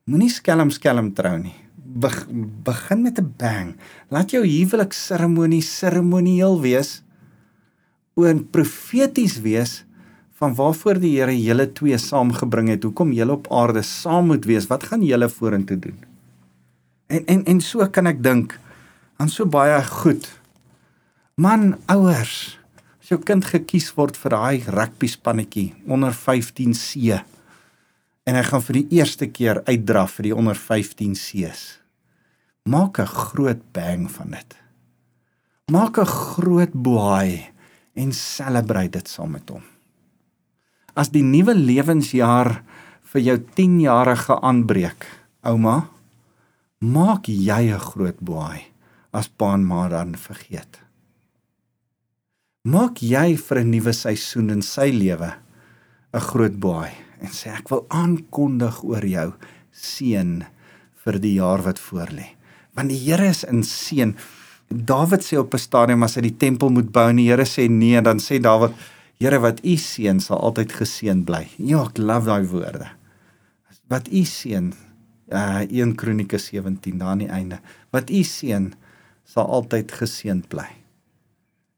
moenie 0.05 0.31
skelm 0.31 0.71
skelm 0.71 1.13
trou 1.13 1.37
nie. 1.39 1.55
Be 1.77 2.09
begin 2.65 3.03
met 3.03 3.19
'n 3.19 3.35
bang. 3.37 3.77
Laat 4.09 4.31
jou 4.31 4.47
huwelik 4.47 4.93
seremonie 4.93 5.63
seremonieel 5.63 6.61
wees. 6.61 7.03
Oor 8.15 8.35
profeties 8.51 9.41
wees 9.41 9.85
van 10.33 10.55
waarvoor 10.55 10.99
die 11.01 11.19
Here 11.19 11.43
julle 11.43 11.73
twee 11.73 11.99
saamgebring 11.99 12.69
het. 12.69 12.83
Hoekom 12.83 13.13
julle 13.13 13.33
op 13.33 13.53
aarde 13.53 13.83
saam 13.83 14.27
moet 14.27 14.45
wees? 14.45 14.67
Wat 14.67 14.83
gaan 14.83 15.03
julle 15.03 15.29
vorentoe 15.29 15.79
doen? 15.79 15.99
En 17.07 17.25
en 17.27 17.45
en 17.45 17.61
so 17.61 17.89
kan 17.89 18.07
ek 18.07 18.23
dink 18.23 18.59
aan 19.17 19.29
so 19.29 19.47
baie 19.47 19.83
goed. 19.85 20.41
Man, 21.35 21.77
ouers, 21.87 22.59
jou 23.13 23.21
kind 23.21 23.45
gekies 23.45 23.91
word 23.97 24.17
vir 24.17 24.35
daai 24.35 24.65
rugby 24.73 25.09
spannetjie 25.11 25.69
onder 25.91 26.15
15C 26.17 27.21
en 28.29 28.39
hy 28.39 28.43
gaan 28.47 28.65
vir 28.65 28.79
die 28.79 28.99
eerste 29.01 29.29
keer 29.29 29.61
uitdraf 29.67 30.19
vir 30.19 30.31
die 30.31 30.35
onder 30.37 30.59
15C's. 30.59 31.63
Maak 32.65 33.01
'n 33.01 33.11
groot 33.11 33.63
bang 33.73 34.09
van 34.09 34.31
dit. 34.31 34.51
Maak 35.71 35.99
'n 35.99 36.07
groot 36.07 36.73
boei 36.73 37.49
en 37.95 38.13
celebrate 38.13 38.99
dit 38.99 39.09
saam 39.09 39.33
met 39.33 39.49
hom. 39.51 39.63
As 40.95 41.09
die 41.09 41.23
nuwe 41.23 41.55
lewensjaar 41.55 42.63
vir 43.03 43.21
jou 43.21 43.39
10-jarige 43.39 44.41
aanbreek, 44.41 45.07
ouma, 45.43 45.89
maak 46.79 47.27
jy 47.27 47.73
'n 47.75 47.79
groot 47.79 48.21
boei 48.21 48.63
as 49.13 49.29
pa 49.29 49.55
en 49.55 49.65
ma 49.67 49.89
dan 49.89 50.15
vergeet 50.17 50.83
maak 52.63 53.01
jy 53.03 53.35
vir 53.35 53.59
'n 53.59 53.71
nuwe 53.75 53.93
seisoen 53.93 54.51
in 54.51 54.63
sy 54.63 54.91
lewe 54.95 55.35
'n 56.15 56.21
groot 56.21 56.61
baai 56.61 56.95
en 57.21 57.29
sê 57.29 57.51
ek 57.51 57.69
wil 57.71 57.87
aankondig 57.91 58.85
oor 58.85 59.03
jou 59.03 59.35
seën 59.73 60.47
vir 61.05 61.19
die 61.19 61.35
jaar 61.35 61.63
wat 61.63 61.81
voorlê. 61.81 62.37
Want 62.75 62.89
die 62.89 62.99
Here 62.99 63.27
is 63.27 63.43
in 63.45 63.63
seën. 63.63 64.15
Dawid 64.69 65.23
sê 65.25 65.39
op 65.39 65.55
'n 65.55 65.59
stadium 65.59 66.03
as 66.05 66.15
hy 66.15 66.23
die 66.23 66.39
tempel 66.39 66.71
moet 66.71 66.93
bou 66.93 67.09
en 67.09 67.17
die 67.17 67.31
Here 67.31 67.45
sê 67.45 67.69
nee, 67.69 68.01
dan 68.01 68.19
sê 68.19 68.41
Dawid, 68.41 68.73
Here 69.19 69.41
wat 69.41 69.65
u 69.65 69.77
seën 69.77 70.21
sal 70.21 70.39
altyd 70.39 70.73
geseën 70.73 71.25
bly. 71.25 71.49
Ja, 71.59 71.83
ek 71.83 71.99
love 71.99 72.27
daai 72.27 72.47
woorde. 72.47 72.89
Wat 73.89 74.09
u 74.09 74.25
seën 74.25 74.73
uh 75.33 75.67
1 75.69 75.97
Kronieke 75.97 76.39
17 76.39 76.99
daar 76.99 77.09
aan 77.09 77.19
die 77.19 77.29
einde. 77.29 77.59
Wat 77.91 78.11
u 78.11 78.23
seën 78.23 78.73
sal 79.25 79.47
altyd 79.47 79.91
geseënd 79.93 80.49
bly 80.49 80.82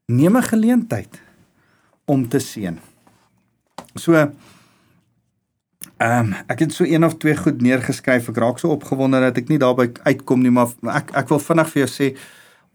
neem 0.05 0.37
'n 0.37 0.43
geleentheid 0.43 1.21
om 2.05 2.27
te 2.27 2.39
seën. 2.39 2.79
So 3.93 4.13
ehm 4.13 4.33
um, 5.97 6.33
ek 6.47 6.59
het 6.59 6.73
so 6.73 6.83
een 6.83 7.05
of 7.05 7.17
twee 7.17 7.37
goed 7.37 7.61
neergeskryf. 7.61 8.27
Ek 8.29 8.37
raak 8.37 8.59
so 8.59 8.69
opgewonde 8.69 9.19
dat 9.19 9.37
ek 9.37 9.47
nie 9.47 9.57
daarby 9.57 9.91
uitkom 10.03 10.41
nie, 10.41 10.51
maar 10.51 10.67
ek 10.81 11.11
ek 11.15 11.29
wil 11.29 11.39
vinnig 11.39 11.69
vir 11.69 11.85
jou 11.85 11.91
sê 11.91 12.17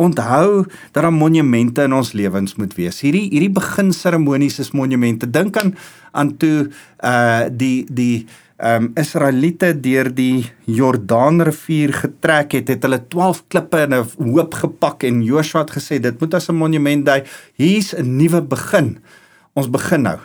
onthou 0.01 0.65
dat 0.93 1.03
daar 1.03 1.13
monumente 1.13 1.83
in 1.83 1.93
ons 1.93 2.13
lewens 2.13 2.55
moet 2.57 2.75
wees. 2.75 3.01
Hierdie 3.01 3.29
hierdie 3.29 3.53
beginseremonies 3.53 4.59
is 4.59 4.73
monumente. 4.73 5.31
Dink 5.31 5.57
aan 5.57 5.75
aan 6.11 6.37
toe 6.37 6.71
uh 7.05 7.45
die 7.53 7.85
die 7.93 8.27
um, 8.63 8.91
Israeliete 8.99 9.73
deur 9.81 10.11
die 10.15 10.47
Jordaanrivier 10.71 11.93
getrek 11.97 12.57
het, 12.59 12.69
het 12.69 12.85
hulle 12.87 13.01
12 13.13 13.45
klippe 13.49 13.83
in 13.87 13.95
'n 13.95 14.33
hoop 14.33 14.55
gepak 14.55 15.05
en 15.05 15.23
Joshua 15.23 15.65
het 15.65 15.71
gesê 15.71 16.01
dit 16.01 16.21
moet 16.21 16.35
as 16.35 16.49
'n 16.49 16.55
monument 16.55 17.05
dui. 17.07 17.23
Hier's 17.55 17.95
'n 17.95 18.17
nuwe 18.17 18.43
begin. 18.43 18.99
Ons 19.55 19.71
begin 19.71 20.03
nou. 20.03 20.19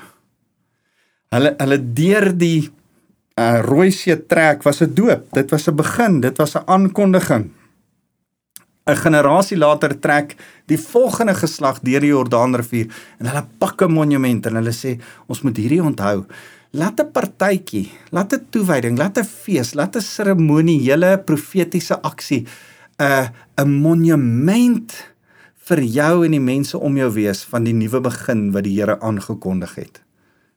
Hulle 1.30 1.56
hulle 1.58 1.94
deur 1.94 2.38
die 2.38 2.70
uh, 3.40 3.60
Rooi 3.62 3.92
See 3.92 4.26
trek 4.28 4.64
was 4.64 4.82
'n 4.82 4.94
doop. 4.94 5.32
Dit 5.34 5.52
was 5.52 5.68
'n 5.68 5.76
begin, 5.76 6.22
dit 6.22 6.38
was 6.38 6.56
'n 6.56 6.64
aankondiging. 6.66 7.52
'n 8.86 8.96
generasie 8.96 9.58
later 9.58 10.00
trek 10.00 10.36
die 10.70 10.78
volgende 10.78 11.34
geslag 11.34 11.80
deur 11.82 12.00
die 12.00 12.14
Jordaanrivier 12.14 12.88
en 13.20 13.26
hulle 13.26 13.46
pak 13.58 13.82
'n 13.82 13.92
monument 13.92 14.46
en 14.46 14.56
hulle 14.56 14.74
sê 14.74 15.00
ons 15.28 15.42
moet 15.42 15.58
hierdie 15.58 15.82
onthou. 15.84 16.26
Laat 16.76 17.00
'n 17.00 17.12
partytjie, 17.12 17.88
laat 18.12 18.34
'n 18.34 18.48
toewyding, 18.52 18.98
laat 18.98 19.18
'n 19.18 19.24
fees, 19.24 19.74
laat 19.74 19.96
'n 19.96 20.02
seremoniële 20.02 21.24
profetiese 21.24 21.96
aksie 22.02 22.44
'n 22.44 23.04
uh, 23.04 23.28
'n 23.64 23.70
monument 23.70 24.92
vir 25.68 25.80
jou 25.82 26.26
en 26.26 26.32
die 26.32 26.40
mense 26.40 26.78
om 26.78 26.98
jou 26.98 27.12
wees 27.14 27.44
van 27.44 27.64
die 27.64 27.74
nuwe 27.74 28.02
begin 28.02 28.52
wat 28.52 28.64
die 28.64 28.76
Here 28.76 29.00
aangekondig 29.00 29.76
het. 29.76 30.02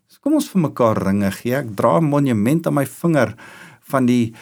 So 0.09 0.19
kom 0.21 0.35
ons 0.35 0.51
vir 0.51 0.61
mekaar 0.61 0.99
ringe 1.07 1.31
gee. 1.31 1.55
Ek 1.55 1.77
dra 1.77 1.99
'n 2.01 2.11
monument 2.11 2.67
aan 2.67 2.75
my 2.75 2.87
vinger 2.87 3.35
van 3.91 4.07
die 4.07 4.35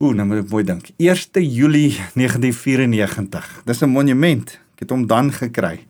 Ooh, 0.00 0.14
nou 0.14 0.26
moet 0.26 0.44
ek 0.44 0.50
mooi 0.50 0.62
dink. 0.62 0.90
1 0.96 1.42
Julie 1.42 1.98
1994. 2.14 3.62
Dis 3.66 3.82
'n 3.82 3.90
monument. 3.90 4.58
Ek 4.74 4.80
het 4.80 4.90
hom 4.90 5.06
dan 5.06 5.32
gekry. 5.32 5.87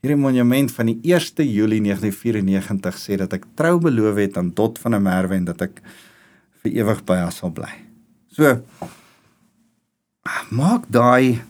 Hierdie 0.00 0.16
monument 0.16 0.70
van 0.72 0.88
die 0.88 0.96
1 1.12 1.44
Julie 1.44 1.82
1994 1.84 2.96
sê 2.96 3.18
dat 3.20 3.34
ek 3.36 3.44
trou 3.58 3.74
beloof 3.84 4.16
het 4.16 4.38
aan 4.40 4.48
Dot 4.56 4.80
van 4.80 4.96
der 4.96 5.02
Merwe 5.04 5.36
en 5.36 5.44
dat 5.50 5.60
ek 5.66 5.82
vir 6.62 6.78
ewig 6.80 7.02
by 7.04 7.18
haar 7.20 7.34
sal 7.36 7.52
bly. 7.52 7.68
So 8.32 8.62
maak 10.56 10.88
daai 10.88 11.42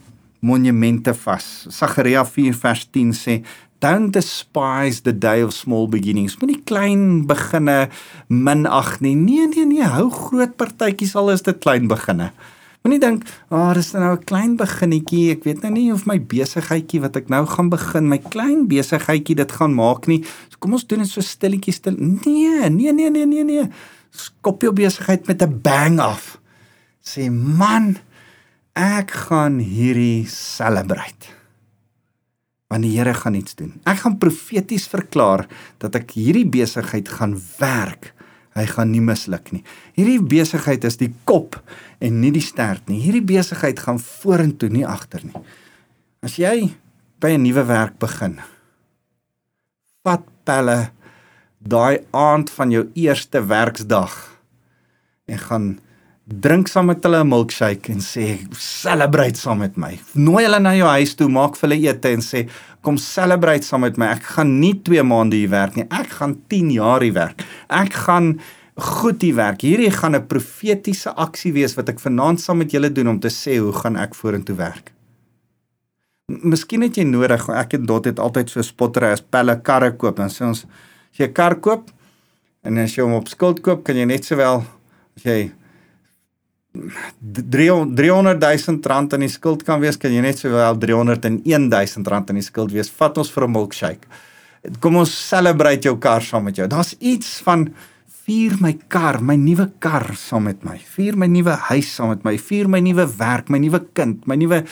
monumente 0.43 1.15
vas. 1.23 1.47
Sagaria 1.71 2.25
4 2.27 2.59
vers 2.59 2.87
10 2.91 3.15
sê 3.15 3.39
don't 3.81 4.11
despise 4.13 5.07
the 5.07 5.15
day 5.15 5.47
of 5.47 5.55
small 5.55 5.87
beginnings. 5.87 6.35
Moenie 6.43 6.59
klein 6.67 7.29
beginne 7.31 7.87
minag 8.29 8.99
nie. 9.01 9.15
Nee 9.15 9.47
nee 9.47 9.65
nee, 9.65 9.87
hou 9.87 10.09
groot 10.11 10.59
partytjies 10.59 11.15
al 11.15 11.31
is 11.37 11.47
dit 11.47 11.63
klein 11.63 11.87
beginne. 11.87 12.33
Moenie 12.83 13.01
dink, 13.01 13.25
"Ag, 13.51 13.59
oh, 13.59 13.73
dis 13.75 13.93
nou 13.93 14.17
'n 14.17 14.25
klein 14.25 14.57
beginnetjie. 14.57 15.31
Ek 15.33 15.45
weet 15.45 15.63
nou 15.63 15.73
nie 15.73 15.93
of 15.93 16.07
my 16.07 16.19
besigheidjie 16.19 17.01
wat 17.01 17.17
ek 17.17 17.29
nou 17.29 17.47
gaan 17.47 17.69
begin, 17.69 18.09
my 18.09 18.19
klein 18.19 18.69
besigheidjie 18.69 19.37
dit 19.37 19.53
gaan 19.53 19.75
maak 19.75 20.07
nie. 20.07 20.25
So 20.49 20.57
kom 20.59 20.73
ons 20.73 20.87
doen 20.87 20.99
dit 20.99 21.09
so 21.09 21.21
stilletjies 21.21 21.75
stil. 21.75 21.97
Nee, 21.99 22.71
nee, 22.71 22.93
nee, 22.93 23.11
nee, 23.11 23.27
nee, 23.27 23.45
nee. 23.45 23.69
Skop 24.11 24.63
jou 24.63 24.73
besigheid 24.73 25.27
met 25.27 25.43
'n 25.43 25.61
bang 25.63 26.01
af. 26.01 26.41
Sê, 27.03 27.31
"Man, 27.31 27.99
ek 28.75 29.11
gaan 29.11 29.59
hierdie 29.59 30.27
celebrate." 30.27 31.41
want 32.71 32.87
die 32.87 32.95
Here 32.95 33.15
gaan 33.15 33.35
iets 33.35 33.57
doen. 33.59 33.75
Ek 33.85 33.99
gaan 34.05 34.19
profeties 34.23 34.87
verklaar 34.91 35.47
dat 35.83 35.97
ek 35.99 36.15
hierdie 36.15 36.47
besigheid 36.47 37.09
gaan 37.19 37.35
werk. 37.59 38.13
Hy 38.61 38.67
gaan 38.69 38.91
nie 38.93 39.01
misluk 39.01 39.53
nie. 39.55 39.63
Hierdie 39.97 40.21
besigheid 40.21 40.85
is 40.85 40.99
die 41.01 41.13
kop 41.25 41.57
en 42.01 42.21
nie 42.21 42.33
die 42.35 42.45
stert 42.45 42.91
nie. 42.91 43.01
Hierdie 43.01 43.25
besigheid 43.25 43.81
gaan 43.81 44.01
vorentoe, 44.03 44.69
nie 44.69 44.85
agter 44.85 45.25
nie. 45.25 45.37
As 46.21 46.37
jy 46.37 46.75
by 47.21 47.33
'n 47.37 47.43
nuwe 47.43 47.65
werk 47.65 47.99
begin, 47.99 48.41
vat 50.05 50.25
pelle 50.45 50.91
daai 51.61 52.05
aand 52.11 52.51
van 52.51 52.71
jou 52.71 52.91
eerste 52.95 53.41
werksdag 53.47 54.13
en 55.29 55.39
gaan 55.39 55.81
drink 56.31 56.69
saam 56.71 56.87
met 56.87 57.03
hulle 57.03 57.21
'n 57.25 57.29
milkshake 57.29 57.91
en 57.93 58.01
sê 58.01 58.39
celebrate 58.55 59.37
saam 59.37 59.59
met 59.59 59.77
my. 59.77 59.99
Nooi 60.15 60.45
hulle 60.45 60.61
na 60.61 60.75
jou 60.75 60.89
huis 60.89 61.15
toe, 61.15 61.29
maak 61.29 61.57
vir 61.57 61.69
hulle 61.69 61.89
ete 61.89 62.09
en 62.09 62.21
sê 62.21 62.49
kom 62.83 62.97
celebrate 62.97 63.65
saam 63.65 63.81
met 63.81 63.97
my. 63.99 64.07
Ek 64.07 64.23
gaan 64.23 64.61
nie 64.61 64.75
2 64.75 65.03
maande 65.03 65.37
hier 65.37 65.51
werk 65.51 65.77
nie. 65.77 65.87
Ek 65.91 66.09
gaan 66.09 66.37
10 66.49 66.71
jaar 66.71 67.01
hier 67.01 67.13
werk. 67.13 67.43
Ek 67.69 67.93
gaan 67.93 68.41
goed 68.77 69.23
hier 69.23 69.35
werk. 69.35 69.61
Hierdie 69.61 69.91
gaan 69.91 70.15
'n 70.15 70.27
profetiese 70.27 71.11
aksie 71.17 71.53
wees 71.53 71.75
wat 71.75 71.89
ek 71.89 71.99
vanaand 71.99 72.41
saam 72.41 72.59
met 72.59 72.71
julle 72.71 72.93
doen 72.93 73.09
om 73.09 73.21
te 73.21 73.29
sê 73.29 73.59
hoe 73.59 73.73
gaan 73.73 73.97
ek 73.97 74.15
vorentoe 74.15 74.57
werk. 74.57 74.93
Miskien 76.29 76.83
het 76.83 76.95
jy 76.97 77.05
nodig, 77.05 77.49
ek 77.49 77.73
het 77.73 77.87
dit 78.03 78.19
altyd 78.19 78.51
so 78.51 78.63
spottery 78.63 79.11
as 79.11 79.21
pelle 79.21 79.61
karre 79.63 79.97
koop 79.97 80.19
en 80.21 80.29
sê 80.29 80.47
ons 80.47 80.65
as 80.65 81.19
jy 81.19 81.27
'n 81.27 81.33
kar 81.33 81.57
koop 81.57 81.91
en 82.63 82.79
as 82.79 82.95
jy 82.95 83.03
hom 83.03 83.15
op 83.15 83.29
skuld 83.29 83.63
koop, 83.63 83.85
kan 83.85 83.97
jy 83.97 84.05
net 84.05 84.25
sowel 84.25 84.65
as 85.17 85.25
jy 85.25 85.51
300 86.71 88.39
000 88.39 88.79
rand 88.87 89.13
in 89.17 89.25
die 89.25 89.31
skuld 89.33 89.65
kan 89.67 89.81
wees, 89.83 89.99
kan 89.99 90.13
jy 90.15 90.23
net 90.23 90.39
sowel 90.39 90.79
301 90.79 91.71
000 91.71 92.11
rand 92.13 92.31
in 92.31 92.39
die 92.39 92.47
skuld 92.47 92.71
wees. 92.75 92.91
Vat 92.95 93.19
ons 93.19 93.31
vir 93.31 93.47
'n 93.47 93.53
milkshake. 93.53 94.07
Kom 94.81 94.97
ons 94.97 95.11
celebrate 95.29 95.89
jou 95.89 95.97
kar 95.99 96.23
saam 96.23 96.45
met 96.45 96.57
jou. 96.57 96.67
Daar's 96.69 96.95
iets 97.01 97.41
van 97.43 97.75
vier 98.25 98.57
my 98.61 98.79
kar, 98.89 99.21
my 99.23 99.35
nuwe 99.35 99.71
kar 99.81 100.15
saam 100.15 100.45
met 100.45 100.63
my. 100.65 100.79
Vier 100.79 101.17
my 101.17 101.27
nuwe 101.27 101.57
huis 101.71 101.95
saam 101.95 102.09
met 102.09 102.25
my. 102.25 102.37
Vier 102.39 102.69
my 102.69 102.81
nuwe 102.81 103.07
werk, 103.19 103.49
my 103.49 103.59
nuwe 103.59 103.81
kind, 103.93 104.27
my 104.27 104.37
nuwe 104.37 104.65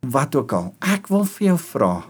wat 0.00 0.34
ook 0.34 0.52
al. 0.52 0.74
Ek 0.80 1.08
wil 1.08 1.24
vir 1.24 1.46
jou 1.46 1.58
vra 1.58 2.04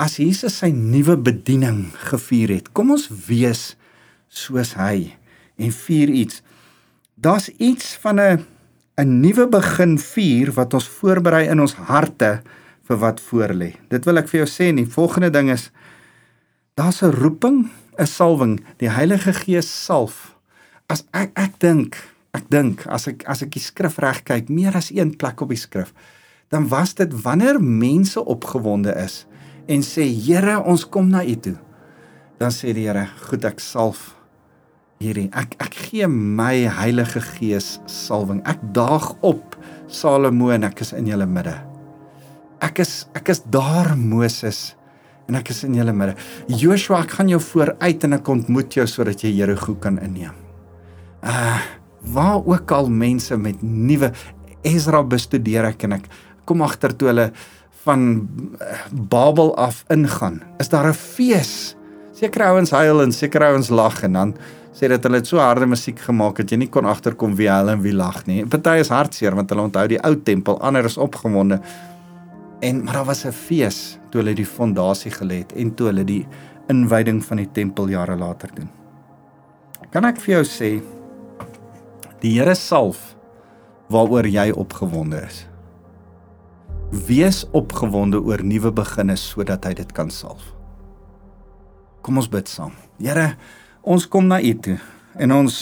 as 0.00 0.16
Jesus 0.16 0.60
sy 0.62 0.70
nuwe 0.70 1.16
bediening 1.16 1.90
gevier 2.10 2.48
het. 2.48 2.72
Kom 2.72 2.90
ons 2.90 3.08
wees 3.26 3.74
soos 4.28 4.74
hy 4.78 5.16
en 5.58 5.72
vier 5.72 6.08
iets 6.08 6.42
daar's 7.20 7.48
iets 7.48 7.96
van 8.00 8.20
'n 8.20 8.46
'n 8.96 9.20
nuwe 9.20 9.48
begin 9.48 9.98
vier 9.98 10.52
wat 10.52 10.74
ons 10.74 10.88
voorberei 10.88 11.48
in 11.48 11.60
ons 11.60 11.74
harte 11.74 12.42
vir 12.82 12.96
wat 12.96 13.20
voorlê. 13.20 13.74
Dit 13.88 14.04
wil 14.04 14.16
ek 14.16 14.28
vir 14.28 14.44
jou 14.44 14.48
sê 14.48 14.68
en 14.68 14.76
die 14.76 14.94
volgende 14.98 15.30
ding 15.30 15.50
is 15.50 15.70
daar's 16.74 17.02
'n 17.02 17.10
roeping, 17.10 17.70
'n 17.98 18.06
salwing, 18.06 18.60
die 18.76 18.90
Heilige 18.90 19.32
Gees 19.32 19.84
salf. 19.84 20.36
As 20.86 21.04
ek 21.12 21.30
ek 21.34 21.58
dink, 21.58 21.96
ek 22.32 22.50
dink 22.50 22.86
as 22.86 23.06
ek 23.06 23.24
as 23.26 23.42
ek 23.42 23.50
die 23.50 23.60
skrif 23.62 23.98
reg 23.98 24.22
kyk, 24.22 24.48
meer 24.48 24.76
as 24.76 24.90
een 24.90 25.16
plek 25.16 25.40
op 25.40 25.48
die 25.48 25.56
skrif, 25.56 25.92
dan 26.48 26.68
was 26.68 26.94
dit 26.94 27.22
wanneer 27.22 27.62
mense 27.62 28.24
opgewonde 28.24 28.94
is 28.96 29.26
en 29.66 29.82
sê 29.82 30.02
Here, 30.02 30.62
ons 30.64 30.88
kom 30.88 31.08
na 31.08 31.24
U 31.24 31.36
toe. 31.36 31.56
Dan 32.38 32.50
sê 32.50 32.72
die 32.72 32.86
Here, 32.86 33.08
goed, 33.28 33.44
ek 33.44 33.60
salf 33.60 34.19
hierdie 35.00 35.30
ek 35.32 35.54
ek 35.64 35.76
gee 35.88 36.08
my 36.12 36.66
Heilige 36.76 37.22
Gees 37.24 37.78
salwing. 37.88 38.42
Ek 38.44 38.60
daag 38.76 39.14
op 39.24 39.56
Salomo 39.88 40.50
en 40.52 40.66
ek 40.68 40.82
is 40.84 40.92
in 40.92 41.08
julle 41.08 41.24
midde. 41.24 41.54
Ek 42.60 42.82
is 42.84 43.06
ek 43.16 43.32
is 43.32 43.40
daar 43.48 43.94
Moses 43.96 44.74
en 45.24 45.38
ek 45.40 45.54
is 45.54 45.62
in 45.64 45.78
julle 45.78 45.94
midde. 45.96 46.18
Joshua, 46.52 47.00
ek 47.00 47.16
gaan 47.16 47.32
jou 47.32 47.40
vooruit 47.40 48.04
en 48.04 48.18
ek 48.18 48.28
ontmoet 48.28 48.76
jou 48.76 48.84
sodat 48.90 49.24
jy 49.24 49.32
Jerigo 49.38 49.78
kan 49.80 49.96
inneem. 50.04 50.36
Uh 51.24 51.58
waar 52.00 52.40
ook 52.48 52.70
al 52.72 52.86
mense 52.88 53.36
met 53.36 53.58
nuwe 53.60 54.08
Ezra 54.64 55.02
bestudeer 55.04 55.66
ek 55.68 55.84
en 55.84 55.98
ek 55.98 56.06
kom 56.48 56.62
agter 56.64 56.94
toe 56.96 57.10
hulle 57.10 57.26
van 57.84 58.06
uh, 58.56 58.78
Babel 58.92 59.52
af 59.60 59.82
ingaan. 59.92 60.40
Is 60.60 60.72
daar 60.72 60.88
'n 60.88 60.96
fees? 60.96 61.76
Sekere 62.20 62.50
ouens 62.52 62.68
huil 62.76 63.00
en 63.00 63.12
sekere 63.16 63.46
ouens 63.48 63.70
lag 63.72 64.02
en 64.04 64.16
dan 64.18 64.32
sê 64.76 64.90
dat 64.92 65.06
hulle 65.06 65.22
so 65.24 65.40
harde 65.40 65.64
musiek 65.64 66.02
gemaak 66.04 66.42
het 66.42 66.50
jy 66.52 66.58
nie 66.60 66.68
kon 66.72 66.88
agterkom 66.88 67.32
wie 67.38 67.48
huil 67.48 67.70
en 67.72 67.80
wie 67.80 67.94
lag 67.96 68.18
nie. 68.28 68.42
Party 68.44 68.82
is 68.82 68.90
hartseer 68.92 69.36
want 69.38 69.48
hulle 69.52 69.64
onthou 69.64 69.86
die 69.88 70.00
ou 70.04 70.12
tempel, 70.26 70.58
ander 70.60 70.84
is 70.84 70.98
opgewonde. 71.00 71.60
En 72.60 72.84
maar 72.84 73.00
daar 73.00 73.08
was 73.08 73.24
'n 73.24 73.32
fees 73.32 73.98
toe 74.10 74.20
hulle 74.20 74.34
die 74.34 74.46
fondasie 74.46 75.10
gelê 75.10 75.38
het 75.44 75.52
en 75.56 75.74
toe 75.74 75.86
hulle 75.86 76.04
die 76.04 76.26
inwyding 76.68 77.24
van 77.24 77.36
die 77.36 77.48
tempel 77.52 77.88
jare 77.88 78.16
later 78.16 78.50
doen. 78.54 78.68
Kan 79.90 80.04
ek 80.04 80.20
vir 80.20 80.34
jou 80.34 80.44
sê 80.44 80.82
die 82.20 82.38
Here 82.38 82.54
salf 82.54 83.16
waaroor 83.88 84.26
jy 84.26 84.50
opgewonde 84.52 85.24
is. 85.26 85.46
Wees 87.06 87.46
opgewonde 87.52 88.20
oor 88.20 88.44
nuwe 88.44 88.72
beginne 88.72 89.16
sodat 89.16 89.64
hy 89.64 89.74
dit 89.74 89.92
kan 89.92 90.10
salf. 90.10 90.59
Kom 92.02 92.20
ons 92.20 92.28
bid 92.30 92.48
saam. 92.48 92.72
Here, 93.00 93.34
ons 93.82 94.06
kom 94.08 94.28
na 94.28 94.40
u 94.40 94.54
toe 94.64 94.78
en 95.20 95.32
ons 95.32 95.56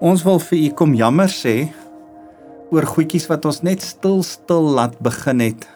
ons 0.00 0.22
wil 0.22 0.38
vir 0.38 0.58
u 0.58 0.68
kom 0.78 0.92
jammer 0.94 1.30
sê 1.32 1.56
oor 2.70 2.86
goedjies 2.86 3.26
wat 3.30 3.48
ons 3.48 3.64
net 3.66 3.82
stil 3.82 4.22
stil 4.22 4.68
laat 4.76 4.94
begin 5.02 5.42
het 5.42 5.66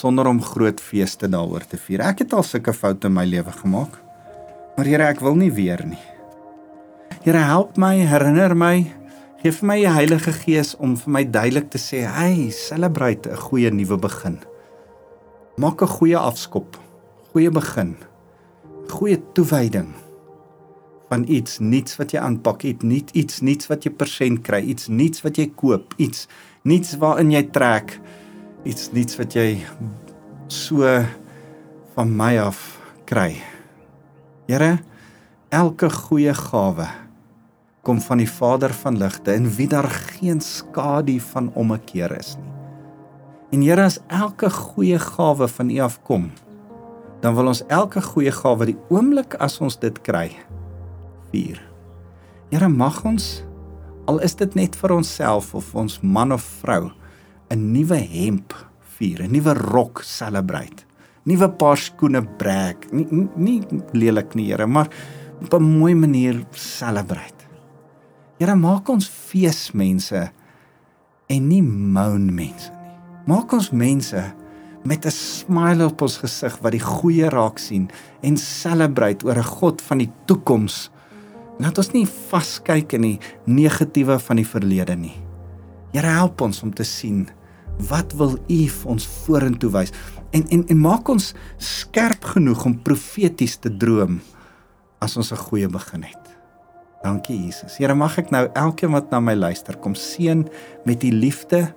sonder 0.00 0.28
om 0.30 0.38
groot 0.42 0.80
feeste 0.80 1.28
daaroor 1.28 1.64
te 1.68 1.76
vier. 1.80 2.04
Ek 2.06 2.22
het 2.24 2.32
al 2.32 2.46
sulke 2.46 2.72
foute 2.72 3.10
in 3.10 3.16
my 3.16 3.26
lewe 3.28 3.52
gemaak. 3.52 3.98
Maar 4.76 4.88
Here, 4.88 5.10
ek 5.12 5.20
wil 5.20 5.36
nie 5.36 5.50
weer 5.52 5.82
nie. 5.84 6.00
Here, 7.20 7.42
help 7.44 7.76
my, 7.76 7.98
herinner 8.08 8.54
my, 8.56 8.86
gee 9.42 9.52
vir 9.52 9.66
my 9.68 9.76
die 9.82 9.92
Heilige 9.92 10.32
Gees 10.32 10.72
om 10.80 10.94
vir 10.96 11.12
my 11.18 11.24
duidelik 11.24 11.68
te 11.70 11.78
sê, 11.78 12.06
"Hey, 12.08 12.50
celebrate 12.50 13.28
'n 13.28 13.36
goeie 13.36 13.70
nuwe 13.70 13.98
begin." 13.98 14.38
Maak 15.58 15.82
'n 15.82 15.88
goeie 15.88 16.16
afskop, 16.16 16.78
goeie 17.32 17.50
begin, 17.50 17.96
goeie 18.90 19.18
toewyding 19.36 19.90
van 21.10 21.24
iets 21.26 21.58
niets 21.58 21.96
wat 21.98 22.12
jy 22.14 22.20
aanpak, 22.22 22.62
iets 22.62 22.86
niet, 22.86 23.10
iets 23.18 23.40
niets 23.42 23.66
wat 23.70 23.84
jy 23.86 23.90
persent 23.90 24.44
kry, 24.46 24.60
iets 24.62 24.86
niets 24.88 25.24
wat 25.24 25.40
jy 25.40 25.48
koop, 25.58 25.94
iets 25.98 26.28
niets 26.62 26.94
waarin 27.02 27.32
jy 27.34 27.42
trek, 27.50 27.96
iets 28.68 28.92
niets 28.94 29.18
wat 29.18 29.34
jy 29.34 29.58
so 30.50 30.86
van 31.96 32.14
my 32.14 32.36
af 32.38 32.60
kry. 33.10 33.34
Here, 34.46 34.78
elke 35.50 35.90
goeie 35.90 36.34
gawe 36.34 36.86
kom 37.82 37.98
van 38.04 38.20
die 38.20 38.28
Vader 38.28 38.74
van 38.76 38.98
ligte 39.00 39.32
en 39.32 39.48
wie 39.56 39.66
daar 39.70 39.88
geen 39.88 40.42
skadu 40.44 41.16
van 41.32 41.48
ommekeer 41.58 42.12
is 42.18 42.36
nie. 42.38 42.52
En 43.50 43.64
Here, 43.66 43.82
as 43.82 43.98
elke 44.06 44.50
goeie 44.50 44.98
gawe 45.02 45.48
van 45.48 45.70
U 45.74 45.78
afkom, 45.82 46.30
dan 47.20 47.34
wil 47.36 47.52
ons 47.52 47.62
elke 47.68 48.00
goeie 48.02 48.32
gawe 48.32 48.66
die 48.68 48.78
oomblik 48.92 49.36
as 49.42 49.58
ons 49.60 49.76
dit 49.80 49.96
kry 50.04 50.30
vier. 51.30 51.60
Here, 52.50 52.68
mag 52.68 53.04
ons 53.06 53.42
al 54.10 54.18
is 54.26 54.34
dit 54.34 54.56
net 54.58 54.74
vir 54.80 54.96
onsself 54.96 55.52
of 55.54 55.68
ons 55.78 56.00
man 56.02 56.32
of 56.32 56.42
vrou 56.62 56.90
'n 57.50 57.72
nuwe 57.72 57.98
hemp 57.98 58.54
vier, 58.98 59.22
'n 59.22 59.32
nuwe 59.32 59.54
rok 59.54 60.02
celebrate. 60.02 60.84
Nuwe 61.24 61.48
paar 61.48 61.76
skoene 61.76 62.22
breek. 62.22 62.92
Nie 62.92 63.28
nie 63.36 63.62
lelik 63.92 64.34
nie, 64.34 64.50
Here, 64.50 64.66
maar 64.66 64.88
op 65.42 65.54
'n 65.54 65.62
mooi 65.62 65.94
manier 65.94 66.44
celebrate. 66.50 67.46
Here, 68.38 68.54
maak 68.54 68.88
ons 68.88 69.08
feesmense 69.08 70.30
en 71.28 71.48
nie 71.48 71.62
moan 71.62 72.34
mense 72.34 72.70
nie. 72.70 72.78
Maak 73.26 73.52
ons 73.52 73.70
mense 73.70 74.34
met 74.82 75.06
'n 75.06 75.10
smile 75.10 75.86
op 75.86 76.02
ons 76.02 76.16
gesig 76.16 76.58
wat 76.60 76.72
die 76.72 76.80
goeie 76.80 77.28
raak 77.28 77.58
sien 77.58 77.90
en 78.22 78.36
celebrate 78.36 79.26
oor 79.26 79.36
'n 79.36 79.44
God 79.44 79.82
van 79.82 79.98
die 79.98 80.10
toekoms. 80.24 80.90
Laat 81.58 81.78
ons 81.78 81.92
nie 81.92 82.06
vaskyk 82.06 82.92
in 82.92 83.02
die 83.02 83.18
negatiewe 83.44 84.18
van 84.18 84.36
die 84.36 84.46
verlede 84.46 84.96
nie. 84.96 85.16
Here 85.92 86.06
help 86.06 86.40
ons 86.40 86.62
om 86.62 86.74
te 86.74 86.84
sien 86.84 87.28
wat 87.88 88.12
wil 88.12 88.38
U 88.48 88.66
vir 88.68 88.90
ons 88.90 89.06
vorentoe 89.06 89.70
wys 89.70 89.92
en 90.30 90.44
en 90.48 90.64
en 90.68 90.80
maak 90.80 91.08
ons 91.08 91.34
skerp 91.56 92.24
genoeg 92.24 92.64
om 92.64 92.82
profeties 92.82 93.56
te 93.56 93.76
droom 93.76 94.20
as 95.00 95.16
ons 95.16 95.32
'n 95.32 95.36
goeie 95.36 95.68
begin 95.68 96.02
het. 96.02 96.30
Dankie 97.02 97.46
Jesus. 97.46 97.78
Here 97.78 97.94
mag 97.94 98.18
ek 98.18 98.30
nou 98.30 98.48
elkeen 98.52 98.92
wat 98.92 99.10
na 99.10 99.20
my 99.20 99.34
luister 99.34 99.76
kom 99.76 99.94
seën 99.94 100.48
met 100.84 101.04
u 101.04 101.10
liefde 101.10 101.74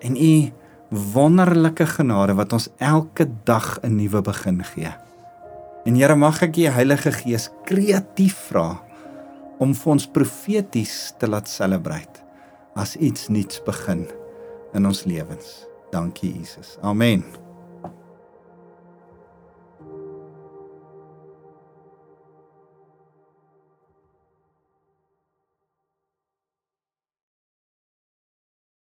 en 0.00 0.16
u 0.16 0.52
wonderlike 0.88 1.86
genade 1.86 2.34
wat 2.34 2.52
ons 2.52 2.68
elke 2.78 3.28
dag 3.44 3.78
'n 3.82 3.96
nuwe 3.96 4.22
begin 4.22 4.64
gee. 4.64 4.92
En 5.84 5.94
Here 5.94 6.14
mag 6.14 6.42
ek 6.42 6.56
u 6.56 6.66
Heilige 6.66 7.12
Gees 7.12 7.50
kreatief 7.64 8.36
vra 8.50 8.80
om 9.58 9.74
vir 9.74 9.92
ons 9.92 10.06
profeties 10.06 11.14
te 11.18 11.26
laat 11.26 11.48
celebrate 11.48 12.20
as 12.74 12.96
iets 12.96 13.28
nuuts 13.28 13.62
begin 13.64 14.06
in 14.74 14.86
ons 14.86 15.04
lewens. 15.04 15.66
Dankie 15.90 16.38
Jesus. 16.38 16.78
Amen. 16.82 17.47